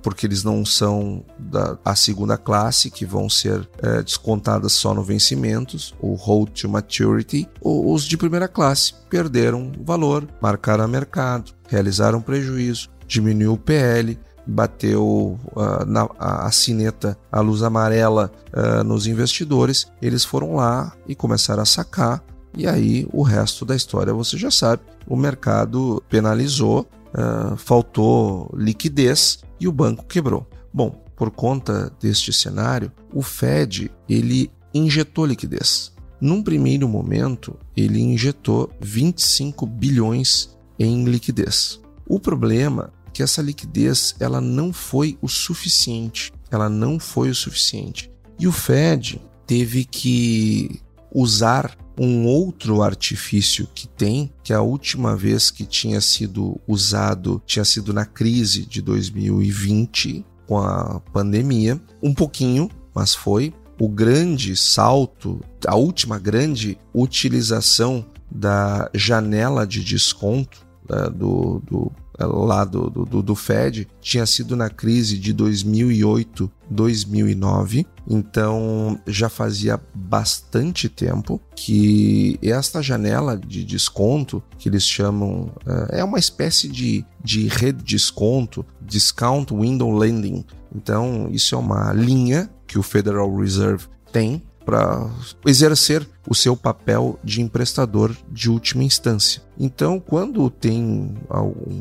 porque 0.01 0.25
eles 0.25 0.43
não 0.43 0.65
são 0.65 1.23
da 1.37 1.77
a 1.83 1.95
segunda 1.95 2.37
classe, 2.37 2.89
que 2.89 3.05
vão 3.05 3.29
ser 3.29 3.67
é, 3.81 4.01
descontadas 4.01 4.73
só 4.73 4.93
no 4.93 5.03
vencimentos, 5.03 5.93
o 5.99 6.13
hold 6.15 6.49
to 6.51 6.69
maturity, 6.69 7.47
ou 7.61 7.93
os 7.93 8.03
de 8.03 8.17
primeira 8.17 8.47
classe 8.47 8.93
perderam 9.09 9.71
valor, 9.83 10.27
marcaram 10.41 10.87
mercado, 10.87 11.51
realizaram 11.67 12.21
prejuízo, 12.21 12.89
diminuiu 13.07 13.53
o 13.53 13.57
PL, 13.57 14.17
bateu 14.45 15.37
uh, 15.55 15.85
na, 15.85 16.09
a, 16.17 16.47
a, 16.47 16.51
sineta, 16.51 17.17
a 17.29 17.41
luz 17.41 17.61
amarela 17.61 18.31
uh, 18.53 18.83
nos 18.83 19.05
investidores, 19.05 19.87
eles 20.01 20.23
foram 20.23 20.55
lá 20.55 20.93
e 21.07 21.13
começaram 21.13 21.63
a 21.63 21.65
sacar 21.65 22.23
e 22.57 22.67
aí 22.67 23.07
o 23.13 23.21
resto 23.21 23.63
da 23.63 23.75
história 23.75 24.11
você 24.11 24.35
já 24.35 24.49
sabe. 24.49 24.81
O 25.07 25.15
mercado 25.15 26.03
penalizou, 26.09 26.87
uh, 27.13 27.55
faltou 27.57 28.49
liquidez 28.55 29.39
e 29.59 29.67
o 29.67 29.71
banco 29.71 30.05
quebrou. 30.05 30.47
Bom, 30.73 31.03
por 31.15 31.31
conta 31.31 31.91
deste 31.99 32.31
cenário, 32.31 32.91
o 33.13 33.21
Fed 33.21 33.91
ele 34.07 34.51
injetou 34.73 35.25
liquidez. 35.25 35.91
Num 36.19 36.41
primeiro 36.41 36.87
momento, 36.87 37.57
ele 37.75 37.99
injetou 37.99 38.71
25 38.81 39.65
bilhões 39.65 40.55
em 40.79 41.03
liquidez. 41.05 41.79
O 42.07 42.19
problema 42.19 42.93
é 43.07 43.11
que 43.11 43.23
essa 43.23 43.41
liquidez 43.41 44.15
ela 44.19 44.39
não 44.39 44.71
foi 44.71 45.17
o 45.21 45.27
suficiente. 45.27 46.31
Ela 46.51 46.69
não 46.69 46.99
foi 46.99 47.29
o 47.29 47.35
suficiente. 47.35 48.11
E 48.39 48.47
o 48.47 48.51
Fed 48.51 49.21
teve 49.45 49.85
que 49.85 50.81
usar 51.13 51.75
um 51.97 52.25
outro 52.25 52.81
artifício 52.81 53.67
que 53.73 53.87
tem, 53.87 54.31
que 54.43 54.53
a 54.53 54.61
última 54.61 55.15
vez 55.15 55.49
que 55.49 55.65
tinha 55.65 55.99
sido 55.99 56.59
usado 56.67 57.41
tinha 57.45 57.65
sido 57.65 57.91
na 57.91 58.05
crise 58.05 58.65
de 58.65 58.81
2020 58.81 60.23
com 60.45 60.59
a 60.59 61.01
pandemia, 61.11 61.79
um 62.01 62.13
pouquinho, 62.13 62.69
mas 62.93 63.13
foi 63.13 63.53
o 63.79 63.89
grande 63.89 64.55
salto, 64.55 65.41
a 65.65 65.75
última 65.75 66.17
grande 66.17 66.77
utilização 66.93 68.05
da 68.29 68.89
janela 68.93 69.65
de 69.65 69.83
desconto 69.83 70.65
né, 70.89 71.09
do, 71.09 71.61
do 71.65 71.91
lá 72.19 72.65
do, 72.65 72.89
do, 72.89 73.21
do 73.21 73.35
Fed 73.35 73.87
tinha 74.01 74.25
sido 74.25 74.55
na 74.55 74.69
crise 74.69 75.17
de 75.19 75.31
2008, 75.33 76.51
2009. 76.69 77.85
Então 78.09 78.99
já 79.05 79.27
fazia 79.27 79.79
bastante 79.93 80.87
tempo 80.87 81.41
que 81.55 82.39
esta 82.41 82.81
janela 82.81 83.37
de 83.37 83.63
desconto, 83.65 84.41
que 84.57 84.69
eles 84.69 84.83
chamam, 84.83 85.51
é 85.89 86.03
uma 86.03 86.19
espécie 86.19 86.69
de, 86.69 87.05
de 87.23 87.47
rede 87.47 87.83
desconto, 87.83 88.65
discount 88.81 89.53
window 89.53 89.91
lending. 89.91 90.45
Então 90.73 91.27
isso 91.31 91.55
é 91.55 91.57
uma 91.57 91.91
linha 91.91 92.49
que 92.65 92.79
o 92.79 92.83
Federal 92.83 93.35
Reserve 93.35 93.87
tem 94.11 94.41
para 94.67 95.09
exercer 95.45 96.05
o 96.27 96.35
seu 96.35 96.57
papel 96.57 97.17
de 97.23 97.41
emprestador 97.41 98.13
de 98.29 98.51
última 98.51 98.83
instância. 98.83 99.41
Então, 99.57 99.97
quando 99.97 100.49
tem 100.49 101.15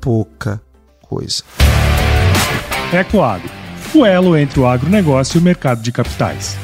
pouca 0.00 0.60
coisa. 1.02 1.42
Ecoagro, 2.92 3.50
o 3.94 4.04
elo 4.04 4.36
entre 4.36 4.60
o 4.60 4.66
agronegócio 4.66 5.38
e 5.38 5.40
o 5.40 5.42
mercado 5.42 5.82
de 5.82 5.90
capitais. 5.92 6.56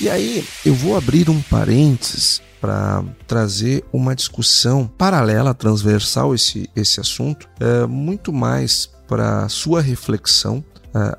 E 0.00 0.08
aí, 0.08 0.46
eu 0.64 0.74
vou 0.74 0.96
abrir 0.96 1.30
um 1.30 1.40
parênteses 1.40 2.42
para 2.60 3.04
trazer 3.26 3.84
uma 3.92 4.14
discussão 4.14 4.86
paralela, 4.86 5.54
transversal 5.54 6.34
esse, 6.34 6.68
esse 6.74 7.00
assunto, 7.00 7.48
é, 7.60 7.86
muito 7.86 8.32
mais 8.32 8.90
para 9.06 9.48
sua 9.48 9.80
reflexão 9.80 10.64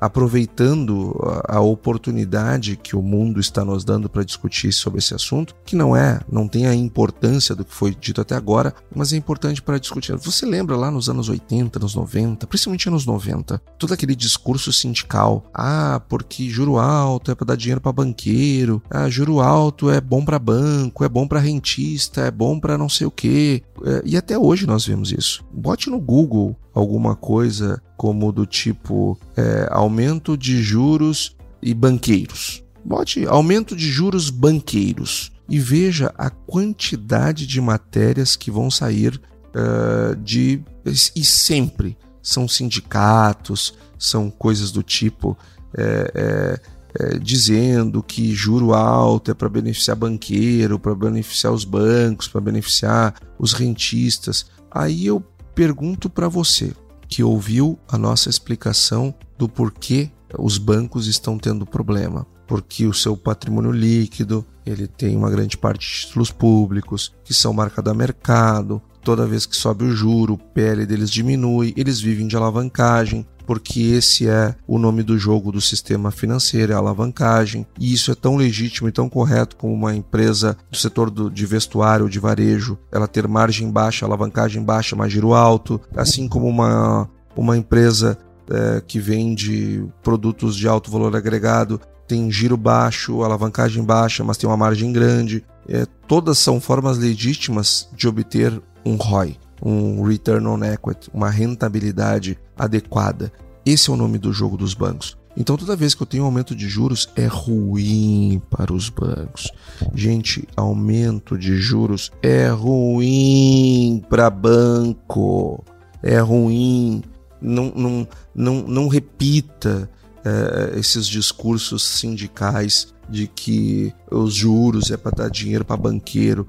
aproveitando 0.00 1.14
a, 1.46 1.60
oportunidade 1.60 2.76
que 2.76 2.96
o 2.96 3.02
mundo 3.02 3.40
está 3.40 3.64
nos 3.64 3.84
dando 3.84 4.08
para 4.08 4.24
discutir 4.24 4.72
sobre 4.72 4.98
esse 4.98 5.14
assunto, 5.14 5.54
que 5.64 5.76
não 5.76 5.96
é, 5.96 6.20
não 6.30 6.48
tem 6.48 6.66
a 6.66 6.74
importância 6.74 7.54
do 7.54 7.64
que 7.64 7.74
foi 7.74 7.94
dito 7.94 8.20
até 8.20 8.34
agora, 8.34 8.74
mas 8.94 9.12
é 9.12 9.16
importante 9.16 9.60
para 9.60 9.78
discutir. 9.78 10.16
Você 10.16 10.46
lembra 10.46 10.76
lá 10.76 10.90
nos 10.90 11.08
anos 11.08 11.28
80, 11.28 11.78
nos 11.78 11.94
90, 11.94 12.46
principalmente 12.46 12.88
anos 12.88 13.04
90, 13.04 13.58
todo 13.78 13.92
aquele 13.92 14.14
discurso 14.14 14.72
sindical, 14.72 15.44
ah, 15.52 16.00
porque 16.08 16.48
juro 16.48 16.78
alto 16.78 17.30
é 17.30 17.34
para 17.34 17.46
dar 17.46 17.56
dinheiro 17.56 17.80
para 17.80 17.92
banqueiro, 17.92 18.82
ah, 18.90 19.08
juro 19.08 19.40
alto 19.40 19.90
é 19.90 20.00
bom 20.00 20.24
para 20.24 20.38
banco, 20.38 21.04
é 21.04 21.08
bom 21.08 21.26
para 21.26 21.40
rentista, 21.40 22.22
é 22.22 22.30
bom 22.30 22.58
para 22.58 22.78
não 22.78 22.88
sei 22.88 23.06
o 23.06 23.10
quê. 23.10 23.62
É, 23.84 24.02
e 24.04 24.16
até 24.16 24.38
hoje 24.38 24.66
nós 24.66 24.86
vemos 24.86 25.12
isso. 25.12 25.44
Bote 25.52 25.90
no 25.90 26.00
Google 26.00 26.56
alguma 26.74 27.16
coisa 27.16 27.82
como 27.96 28.32
do 28.32 28.46
tipo 28.46 29.18
é, 29.36 29.68
aumento 29.70 30.36
de 30.36 30.62
juros 30.62 31.36
e 31.62 31.72
banqueiros. 31.74 32.62
Bote 32.84 33.26
aumento 33.26 33.74
de 33.74 33.90
juros 33.90 34.30
banqueiros 34.30 35.32
e 35.48 35.58
veja 35.58 36.12
a 36.16 36.30
quantidade 36.30 37.46
de 37.46 37.60
matérias 37.60 38.36
que 38.36 38.50
vão 38.50 38.70
sair 38.70 39.20
uh, 39.54 40.14
de. 40.16 40.62
E 40.84 41.24
sempre 41.24 41.96
são 42.22 42.46
sindicatos, 42.46 43.74
são 43.98 44.30
coisas 44.30 44.70
do 44.70 44.82
tipo. 44.82 45.36
É, 45.76 46.12
é, 46.14 46.76
é, 46.98 47.18
dizendo 47.18 48.02
que 48.02 48.34
juro 48.34 48.72
alto 48.72 49.30
é 49.30 49.34
para 49.34 49.50
beneficiar 49.50 49.94
banqueiro, 49.94 50.78
para 50.78 50.94
beneficiar 50.94 51.52
os 51.52 51.62
bancos, 51.64 52.26
para 52.26 52.40
beneficiar 52.40 53.14
os 53.38 53.52
rentistas. 53.52 54.46
Aí 54.70 55.04
eu 55.04 55.20
pergunto 55.54 56.08
para 56.08 56.28
você 56.28 56.72
que 57.08 57.22
ouviu 57.22 57.78
a 57.88 57.96
nossa 57.96 58.28
explicação 58.28 59.14
do 59.38 59.48
porquê 59.48 60.10
os 60.38 60.58
bancos 60.58 61.06
estão 61.06 61.38
tendo 61.38 61.64
problema, 61.64 62.26
porque 62.46 62.86
o 62.86 62.92
seu 62.92 63.16
patrimônio 63.16 63.70
líquido 63.70 64.44
ele 64.64 64.86
tem 64.86 65.16
uma 65.16 65.30
grande 65.30 65.56
parte 65.56 65.88
de 65.88 66.06
títulos 66.06 66.30
públicos 66.30 67.14
que 67.24 67.32
são 67.32 67.52
marcados 67.52 67.92
a 67.92 67.94
mercado. 67.94 68.82
Toda 69.02 69.26
vez 69.26 69.46
que 69.46 69.54
sobe 69.54 69.84
o 69.84 69.94
juro, 69.94 70.34
o 70.34 70.38
PL 70.38 70.84
deles 70.84 71.10
diminui, 71.10 71.72
eles 71.76 72.00
vivem 72.00 72.26
de 72.26 72.36
alavancagem, 72.36 73.24
porque 73.46 73.80
esse 73.80 74.28
é 74.28 74.54
o 74.66 74.78
nome 74.78 75.02
do 75.02 75.18
jogo 75.18 75.52
do 75.52 75.60
sistema 75.60 76.10
financeiro, 76.10 76.72
é 76.72 76.74
a 76.74 76.78
alavancagem. 76.78 77.66
E 77.78 77.92
isso 77.92 78.10
é 78.10 78.14
tão 78.14 78.36
legítimo 78.36 78.88
e 78.88 78.92
tão 78.92 79.08
correto 79.08 79.56
como 79.56 79.72
uma 79.72 79.94
empresa 79.94 80.56
do 80.70 80.76
setor 80.76 81.10
do, 81.10 81.30
de 81.30 81.46
vestuário, 81.46 82.08
de 82.08 82.18
varejo, 82.18 82.78
ela 82.90 83.06
ter 83.06 83.26
margem 83.28 83.70
baixa, 83.70 84.04
alavancagem 84.04 84.62
baixa, 84.62 84.96
mas 84.96 85.12
giro 85.12 85.32
alto, 85.32 85.80
assim 85.94 86.28
como 86.28 86.48
uma, 86.48 87.08
uma 87.36 87.56
empresa 87.56 88.18
é, 88.50 88.82
que 88.86 88.98
vende 88.98 89.84
produtos 90.02 90.56
de 90.56 90.66
alto 90.68 90.90
valor 90.90 91.14
agregado 91.14 91.80
tem 92.06 92.30
giro 92.30 92.56
baixo, 92.56 93.22
alavancagem 93.22 93.82
baixa, 93.82 94.22
mas 94.22 94.36
tem 94.36 94.48
uma 94.48 94.56
margem 94.56 94.92
grande. 94.92 95.44
É, 95.68 95.86
todas 96.06 96.38
são 96.38 96.60
formas 96.60 96.98
legítimas 96.98 97.88
de 97.94 98.06
obter 98.06 98.62
um 98.84 98.94
ROI, 98.96 99.36
um 99.62 100.02
Return 100.04 100.46
on 100.46 100.64
Equity, 100.64 101.10
uma 101.12 101.28
rentabilidade 101.28 102.38
adequada. 102.56 103.32
Esse 103.64 103.90
é 103.90 103.92
o 103.92 103.96
nome 103.96 104.18
do 104.18 104.32
jogo 104.32 104.56
dos 104.56 104.74
bancos. 104.74 105.16
Então, 105.36 105.56
toda 105.56 105.76
vez 105.76 105.94
que 105.94 106.02
eu 106.02 106.06
tenho 106.06 106.24
aumento 106.24 106.54
de 106.54 106.66
juros, 106.66 107.08
é 107.14 107.26
ruim 107.26 108.40
para 108.50 108.72
os 108.72 108.88
bancos. 108.88 109.52
Gente, 109.94 110.48
aumento 110.56 111.36
de 111.36 111.56
juros 111.58 112.10
é 112.22 112.48
ruim 112.48 114.02
para 114.08 114.30
banco. 114.30 115.62
É 116.02 116.18
ruim. 116.20 117.02
Não, 117.40 117.70
não, 117.76 118.08
não, 118.34 118.62
não 118.62 118.88
repita 118.88 119.90
é, 120.24 120.78
esses 120.78 121.06
discursos 121.06 121.84
sindicais 121.84 122.94
de 123.08 123.28
que 123.28 123.92
os 124.10 124.34
juros 124.34 124.90
é 124.90 124.96
para 124.96 125.24
dar 125.24 125.30
dinheiro 125.30 125.64
para 125.64 125.76
banqueiro. 125.76 126.46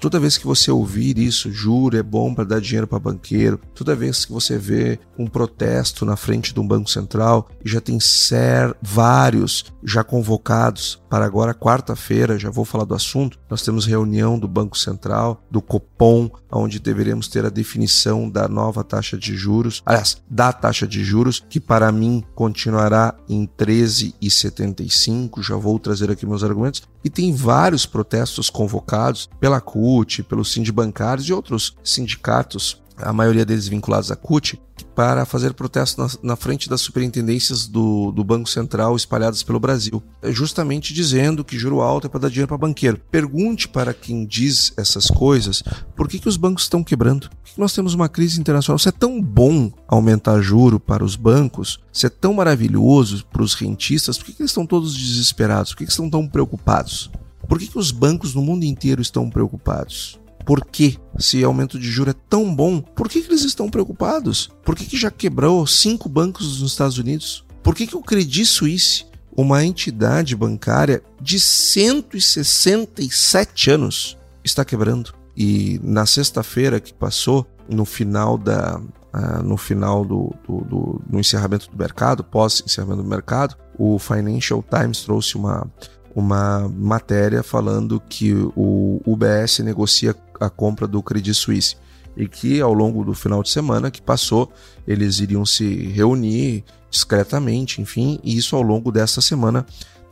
Toda 0.00 0.18
vez 0.18 0.36
que 0.36 0.46
você 0.46 0.70
ouvir 0.70 1.18
isso, 1.18 1.50
juro 1.50 1.96
é 1.96 2.02
bom 2.02 2.34
para 2.34 2.44
dar 2.44 2.60
dinheiro 2.60 2.86
para 2.86 2.98
banqueiro. 2.98 3.60
Toda 3.74 3.94
vez 3.94 4.24
que 4.24 4.32
você 4.32 4.58
vê 4.58 4.98
um 5.18 5.26
protesto 5.26 6.04
na 6.04 6.16
frente 6.16 6.52
de 6.52 6.60
um 6.60 6.66
banco 6.66 6.90
central 6.90 7.48
e 7.64 7.68
já 7.68 7.80
tem 7.80 8.00
ser, 8.00 8.74
vários 8.82 9.64
já 9.82 10.02
convocados 10.02 11.00
para 11.08 11.24
agora 11.24 11.54
quarta-feira, 11.54 12.38
já 12.38 12.50
vou 12.50 12.64
falar 12.64 12.84
do 12.84 12.94
assunto. 12.94 13.38
Nós 13.48 13.62
temos 13.62 13.86
reunião 13.86 14.38
do 14.38 14.48
Banco 14.48 14.78
Central, 14.78 15.42
do 15.50 15.60
Copom, 15.60 16.30
onde 16.50 16.78
deveremos 16.78 17.28
ter 17.28 17.44
a 17.44 17.50
definição 17.50 18.28
da 18.28 18.48
nova 18.48 18.82
taxa 18.82 19.16
de 19.16 19.36
juros, 19.36 19.82
aliás, 19.84 20.16
da 20.28 20.52
taxa 20.52 20.86
de 20.86 21.04
juros, 21.04 21.44
que 21.48 21.60
para 21.60 21.92
mim 21.92 22.24
continuará 22.34 23.14
em 23.28 23.46
13,75. 23.46 25.42
Já 25.42 25.56
vou 25.56 25.78
trazer 25.78 26.10
aqui 26.10 26.26
meus 26.26 26.42
argumentos. 26.42 26.82
E 27.04 27.10
tem 27.10 27.34
vários 27.34 27.84
protestos 27.84 28.48
convocados 28.48 29.28
pela 29.40 29.60
CUT, 29.60 30.22
pelos 30.22 30.52
sindicatos 30.52 31.28
e 31.28 31.32
outros 31.32 31.76
sindicatos 31.82 32.80
a 33.02 33.12
maioria 33.12 33.44
deles 33.44 33.68
vinculados 33.68 34.10
à 34.10 34.16
CUT, 34.16 34.60
para 34.94 35.24
fazer 35.24 35.54
protesto 35.54 36.00
na, 36.00 36.08
na, 36.22 36.36
frente 36.36 36.68
das 36.68 36.80
superintendências 36.80 37.66
do, 37.66 38.12
do, 38.12 38.22
Banco 38.22 38.48
Central 38.48 38.94
espalhadas 38.94 39.42
pelo 39.42 39.60
Brasil, 39.60 40.02
justamente 40.30 40.92
dizendo 40.92 41.44
que 41.44 41.58
juro 41.58 41.80
alto 41.80 42.06
é 42.06 42.10
para 42.10 42.20
dar 42.20 42.28
dinheiro 42.28 42.48
para 42.48 42.58
banqueiro. 42.58 43.00
Pergunte 43.10 43.68
para 43.68 43.94
quem 43.94 44.26
diz 44.26 44.72
essas 44.76 45.06
coisas 45.08 45.62
por 45.96 46.08
que, 46.08 46.18
que 46.18 46.28
os 46.28 46.36
bancos 46.36 46.64
estão 46.64 46.84
quebrando. 46.84 47.30
Por 47.30 47.44
que, 47.44 47.54
que 47.54 47.60
nós 47.60 47.72
temos 47.72 47.94
uma 47.94 48.08
crise 48.08 48.40
internacional? 48.40 48.78
Se 48.78 48.88
é 48.88 48.92
tão 48.92 49.20
bom 49.20 49.72
aumentar 49.88 50.40
juro 50.40 50.78
para 50.78 51.04
os 51.04 51.16
bancos, 51.16 51.80
se 51.92 52.06
é 52.06 52.10
tão 52.10 52.34
maravilhoso 52.34 53.24
para 53.26 53.42
os 53.42 53.54
rentistas, 53.54 54.18
por 54.18 54.26
que, 54.26 54.32
que 54.32 54.42
eles 54.42 54.50
estão 54.50 54.66
todos 54.66 54.94
desesperados? 54.94 55.72
Por 55.72 55.78
que, 55.78 55.86
que 55.86 55.90
estão 55.90 56.10
tão 56.10 56.28
preocupados? 56.28 57.10
Por 57.48 57.58
que, 57.58 57.66
que 57.66 57.78
os 57.78 57.90
bancos 57.90 58.34
no 58.34 58.42
mundo 58.42 58.64
inteiro 58.64 59.02
estão 59.02 59.28
preocupados? 59.28 60.21
Por 60.44 60.64
que, 60.64 60.98
se 61.18 61.42
aumento 61.44 61.78
de 61.78 61.90
juros 61.90 62.14
é 62.14 62.18
tão 62.28 62.54
bom, 62.54 62.80
por 62.80 63.08
que, 63.08 63.22
que 63.22 63.28
eles 63.28 63.44
estão 63.44 63.70
preocupados? 63.70 64.50
Por 64.64 64.76
que, 64.76 64.84
que 64.86 64.96
já 64.96 65.10
quebrou 65.10 65.66
cinco 65.66 66.08
bancos 66.08 66.60
nos 66.60 66.70
Estados 66.72 66.98
Unidos? 66.98 67.44
Por 67.62 67.74
que, 67.74 67.86
que 67.86 67.96
o 67.96 68.02
Credit 68.02 68.46
Suisse, 68.46 69.06
uma 69.36 69.64
entidade 69.64 70.36
bancária 70.36 71.02
de 71.20 71.38
167 71.38 73.70
anos, 73.70 74.16
está 74.44 74.64
quebrando? 74.64 75.14
E 75.36 75.78
na 75.82 76.06
sexta-feira 76.06 76.80
que 76.80 76.92
passou, 76.92 77.46
no 77.68 77.84
final 77.84 78.36
da, 78.36 78.80
Uh, 79.14 79.42
no 79.42 79.58
final 79.58 80.06
do, 80.06 80.34
do, 80.48 80.64
do, 80.64 81.02
no 81.06 81.20
encerramento 81.20 81.70
do 81.70 81.76
mercado, 81.76 82.24
pós 82.24 82.62
encerramento 82.64 83.02
do 83.02 83.08
mercado, 83.10 83.54
o 83.78 83.98
Financial 83.98 84.64
Times 84.70 85.02
trouxe 85.02 85.36
uma, 85.36 85.70
uma 86.14 86.68
matéria 86.68 87.42
falando 87.42 88.00
que 88.08 88.34
o 88.56 89.00
UBS 89.04 89.60
negocia 89.60 90.14
a 90.46 90.50
compra 90.50 90.86
do 90.86 91.02
Credit 91.02 91.34
Suisse. 91.34 91.76
E 92.16 92.28
que 92.28 92.60
ao 92.60 92.74
longo 92.74 93.04
do 93.04 93.14
final 93.14 93.42
de 93.42 93.50
semana 93.50 93.90
que 93.90 94.02
passou 94.02 94.52
eles 94.86 95.18
iriam 95.18 95.46
se 95.46 95.64
reunir 95.88 96.64
discretamente, 96.90 97.80
enfim, 97.80 98.20
e 98.22 98.36
isso 98.36 98.54
ao 98.54 98.60
longo 98.60 98.92
desta 98.92 99.22
semana 99.22 99.64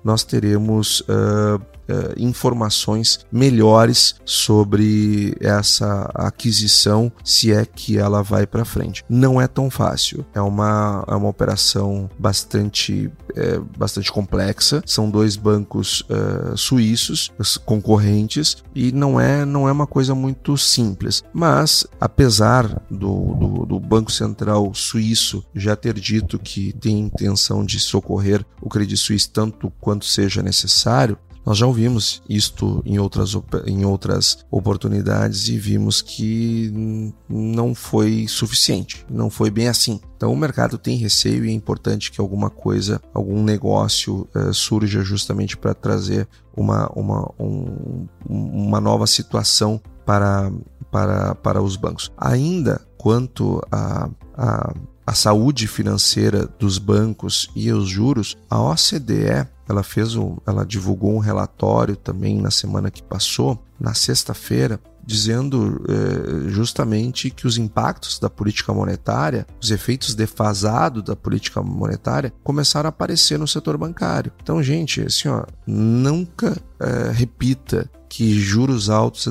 nós 0.03 0.25
teremos 0.25 1.01
uh, 1.03 1.61
uh, 1.91 2.15
informações 2.17 3.21
melhores 3.31 4.15
sobre 4.25 5.37
essa 5.41 6.11
aquisição, 6.15 7.13
se 7.25 7.53
é 7.53 7.65
que 7.65 7.99
ela 7.99 8.23
vai 8.23 8.47
para 8.47 8.65
frente. 8.65 9.05
Não 9.09 9.41
é 9.41 9.47
tão 9.47 9.71
fácil, 9.71 10.25
é 10.35 10.41
uma, 10.41 11.05
é 11.09 11.15
uma 11.15 11.29
operação 11.29 12.09
bastante, 12.19 13.11
é, 13.35 13.59
bastante 13.77 14.11
complexa. 14.11 14.83
São 14.87 15.11
dois 15.11 15.37
bancos 15.37 16.03
uh, 16.03 16.57
suíços 16.57 17.33
concorrentes 17.65 18.59
e 18.75 18.93
não 18.93 19.21
é, 19.21 19.45
não 19.45 19.69
é 19.69 19.73
uma 19.73 19.87
coisa 19.87 20.15
muito 20.15 20.57
simples. 20.57 21.23
Mas, 21.33 21.87
apesar 22.01 22.83
do, 22.91 23.35
do, 23.35 23.67
do 23.67 23.81
Banco 23.81 24.11
Central 24.11 24.73
suíço 24.75 25.45
já 25.55 25.77
ter 25.77 25.95
dito 25.95 26.39
que 26.39 26.73
tem 26.73 27.01
intenção 27.01 27.65
de 27.65 27.79
socorrer 27.79 28.45
o 28.61 28.69
Credit 28.69 28.97
Suisse 28.97 29.29
tanto 29.29 29.71
quanto 29.81 30.05
seja 30.05 30.43
necessário, 30.43 31.19
nós 31.45 31.59
já 31.59 31.67
ouvimos 31.67 32.23
isto 32.29 32.83
em 32.85 32.99
outras, 32.99 33.37
em 33.67 33.85
outras 33.85 34.39
oportunidades 34.51 35.49
e 35.49 35.59
vimos 35.59 36.03
que 36.03 37.13
não 37.29 37.75
foi 37.75 38.27
suficiente, 38.29 39.05
não 39.11 39.31
foi 39.31 39.51
bem 39.51 39.69
assim. 39.69 40.01
Então 40.17 40.33
o 40.33 40.37
mercado 40.37 40.77
tem 40.77 40.97
receio 40.97 41.45
e 41.45 41.49
é 41.49 41.53
importante 41.53 42.11
que 42.11 42.21
alguma 42.21 42.51
coisa, 42.51 43.01
algum 43.15 43.43
negócio 43.43 44.29
uh, 44.35 44.53
surja 44.53 45.03
justamente 45.03 45.57
para 45.57 45.75
trazer 45.75 46.29
uma, 46.55 46.91
uma, 46.95 47.33
um, 47.39 48.07
uma 48.29 48.81
nova 48.81 49.07
situação 49.07 49.81
para, 50.05 50.53
para, 50.91 51.35
para 51.37 51.63
os 51.63 51.77
bancos. 51.77 52.13
Ainda 52.19 52.87
quanto 52.99 53.63
a, 53.73 54.11
a, 54.37 54.75
a 55.07 55.15
saúde 55.15 55.67
financeira 55.67 56.47
dos 56.59 56.77
bancos 56.77 57.51
e 57.57 57.73
os 57.73 57.89
juros, 57.89 58.37
a 58.49 58.61
OCDE 58.61 59.49
ela 59.71 59.83
fez 59.83 60.17
um, 60.17 60.37
ela 60.47 60.65
divulgou 60.67 61.15
um 61.15 61.19
relatório 61.19 61.97
também 61.97 62.41
na 62.41 62.51
semana 62.51 62.91
que 62.91 63.03
passou, 63.03 63.63
na 63.79 63.95
sexta-feira, 63.95 64.81
dizendo 65.05 65.83
eh, 65.89 66.51
justamente 66.51 67.31
que 67.31 67.47
os 67.47 67.57
impactos 67.57 68.19
da 68.19 68.29
política 68.29 68.73
monetária, 68.73 69.47
os 69.61 69.71
efeitos 69.71 70.15
defasados 70.15 71.03
da 71.03 71.17
política 71.17 71.63
monetária, 71.63 72.33
começaram 72.45 72.89
a 72.89 72.91
aparecer 72.91 73.39
no 73.39 73.49
setor 73.49 73.79
bancário. 73.79 74.31
Então, 74.43 74.63
gente, 74.63 75.03
assim, 75.03 75.29
ó, 75.29 75.45
nunca 75.67 76.57
eh, 76.79 77.11
repita 77.13 77.91
que 78.11 78.41
juros 78.41 78.91
altos 78.91 79.29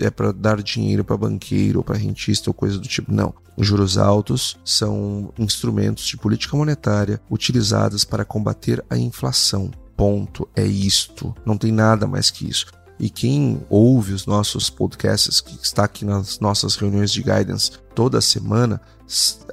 é 0.00 0.10
para 0.10 0.32
dar 0.32 0.62
dinheiro 0.62 1.04
para 1.04 1.18
banqueiro 1.18 1.80
ou 1.80 1.84
para 1.84 1.98
rentista 1.98 2.48
ou 2.48 2.54
coisa 2.54 2.78
do 2.78 2.88
tipo. 2.88 3.12
Não. 3.12 3.34
Juros 3.58 3.98
altos 3.98 4.56
são 4.64 5.32
instrumentos 5.38 6.06
de 6.06 6.16
política 6.16 6.56
monetária 6.56 7.20
utilizados 7.30 8.04
para 8.04 8.24
combater 8.24 8.82
a 8.88 8.96
inflação. 8.96 9.70
Ponto. 9.94 10.48
É 10.56 10.64
isto. 10.64 11.34
Não 11.44 11.58
tem 11.58 11.70
nada 11.70 12.06
mais 12.06 12.30
que 12.30 12.48
isso. 12.48 12.66
E 12.98 13.10
quem 13.10 13.60
ouve 13.68 14.14
os 14.14 14.24
nossos 14.24 14.70
podcasts, 14.70 15.42
que 15.42 15.54
está 15.62 15.84
aqui 15.84 16.06
nas 16.06 16.40
nossas 16.40 16.74
reuniões 16.74 17.12
de 17.12 17.22
guidance 17.22 17.72
toda 17.94 18.22
semana, 18.22 18.80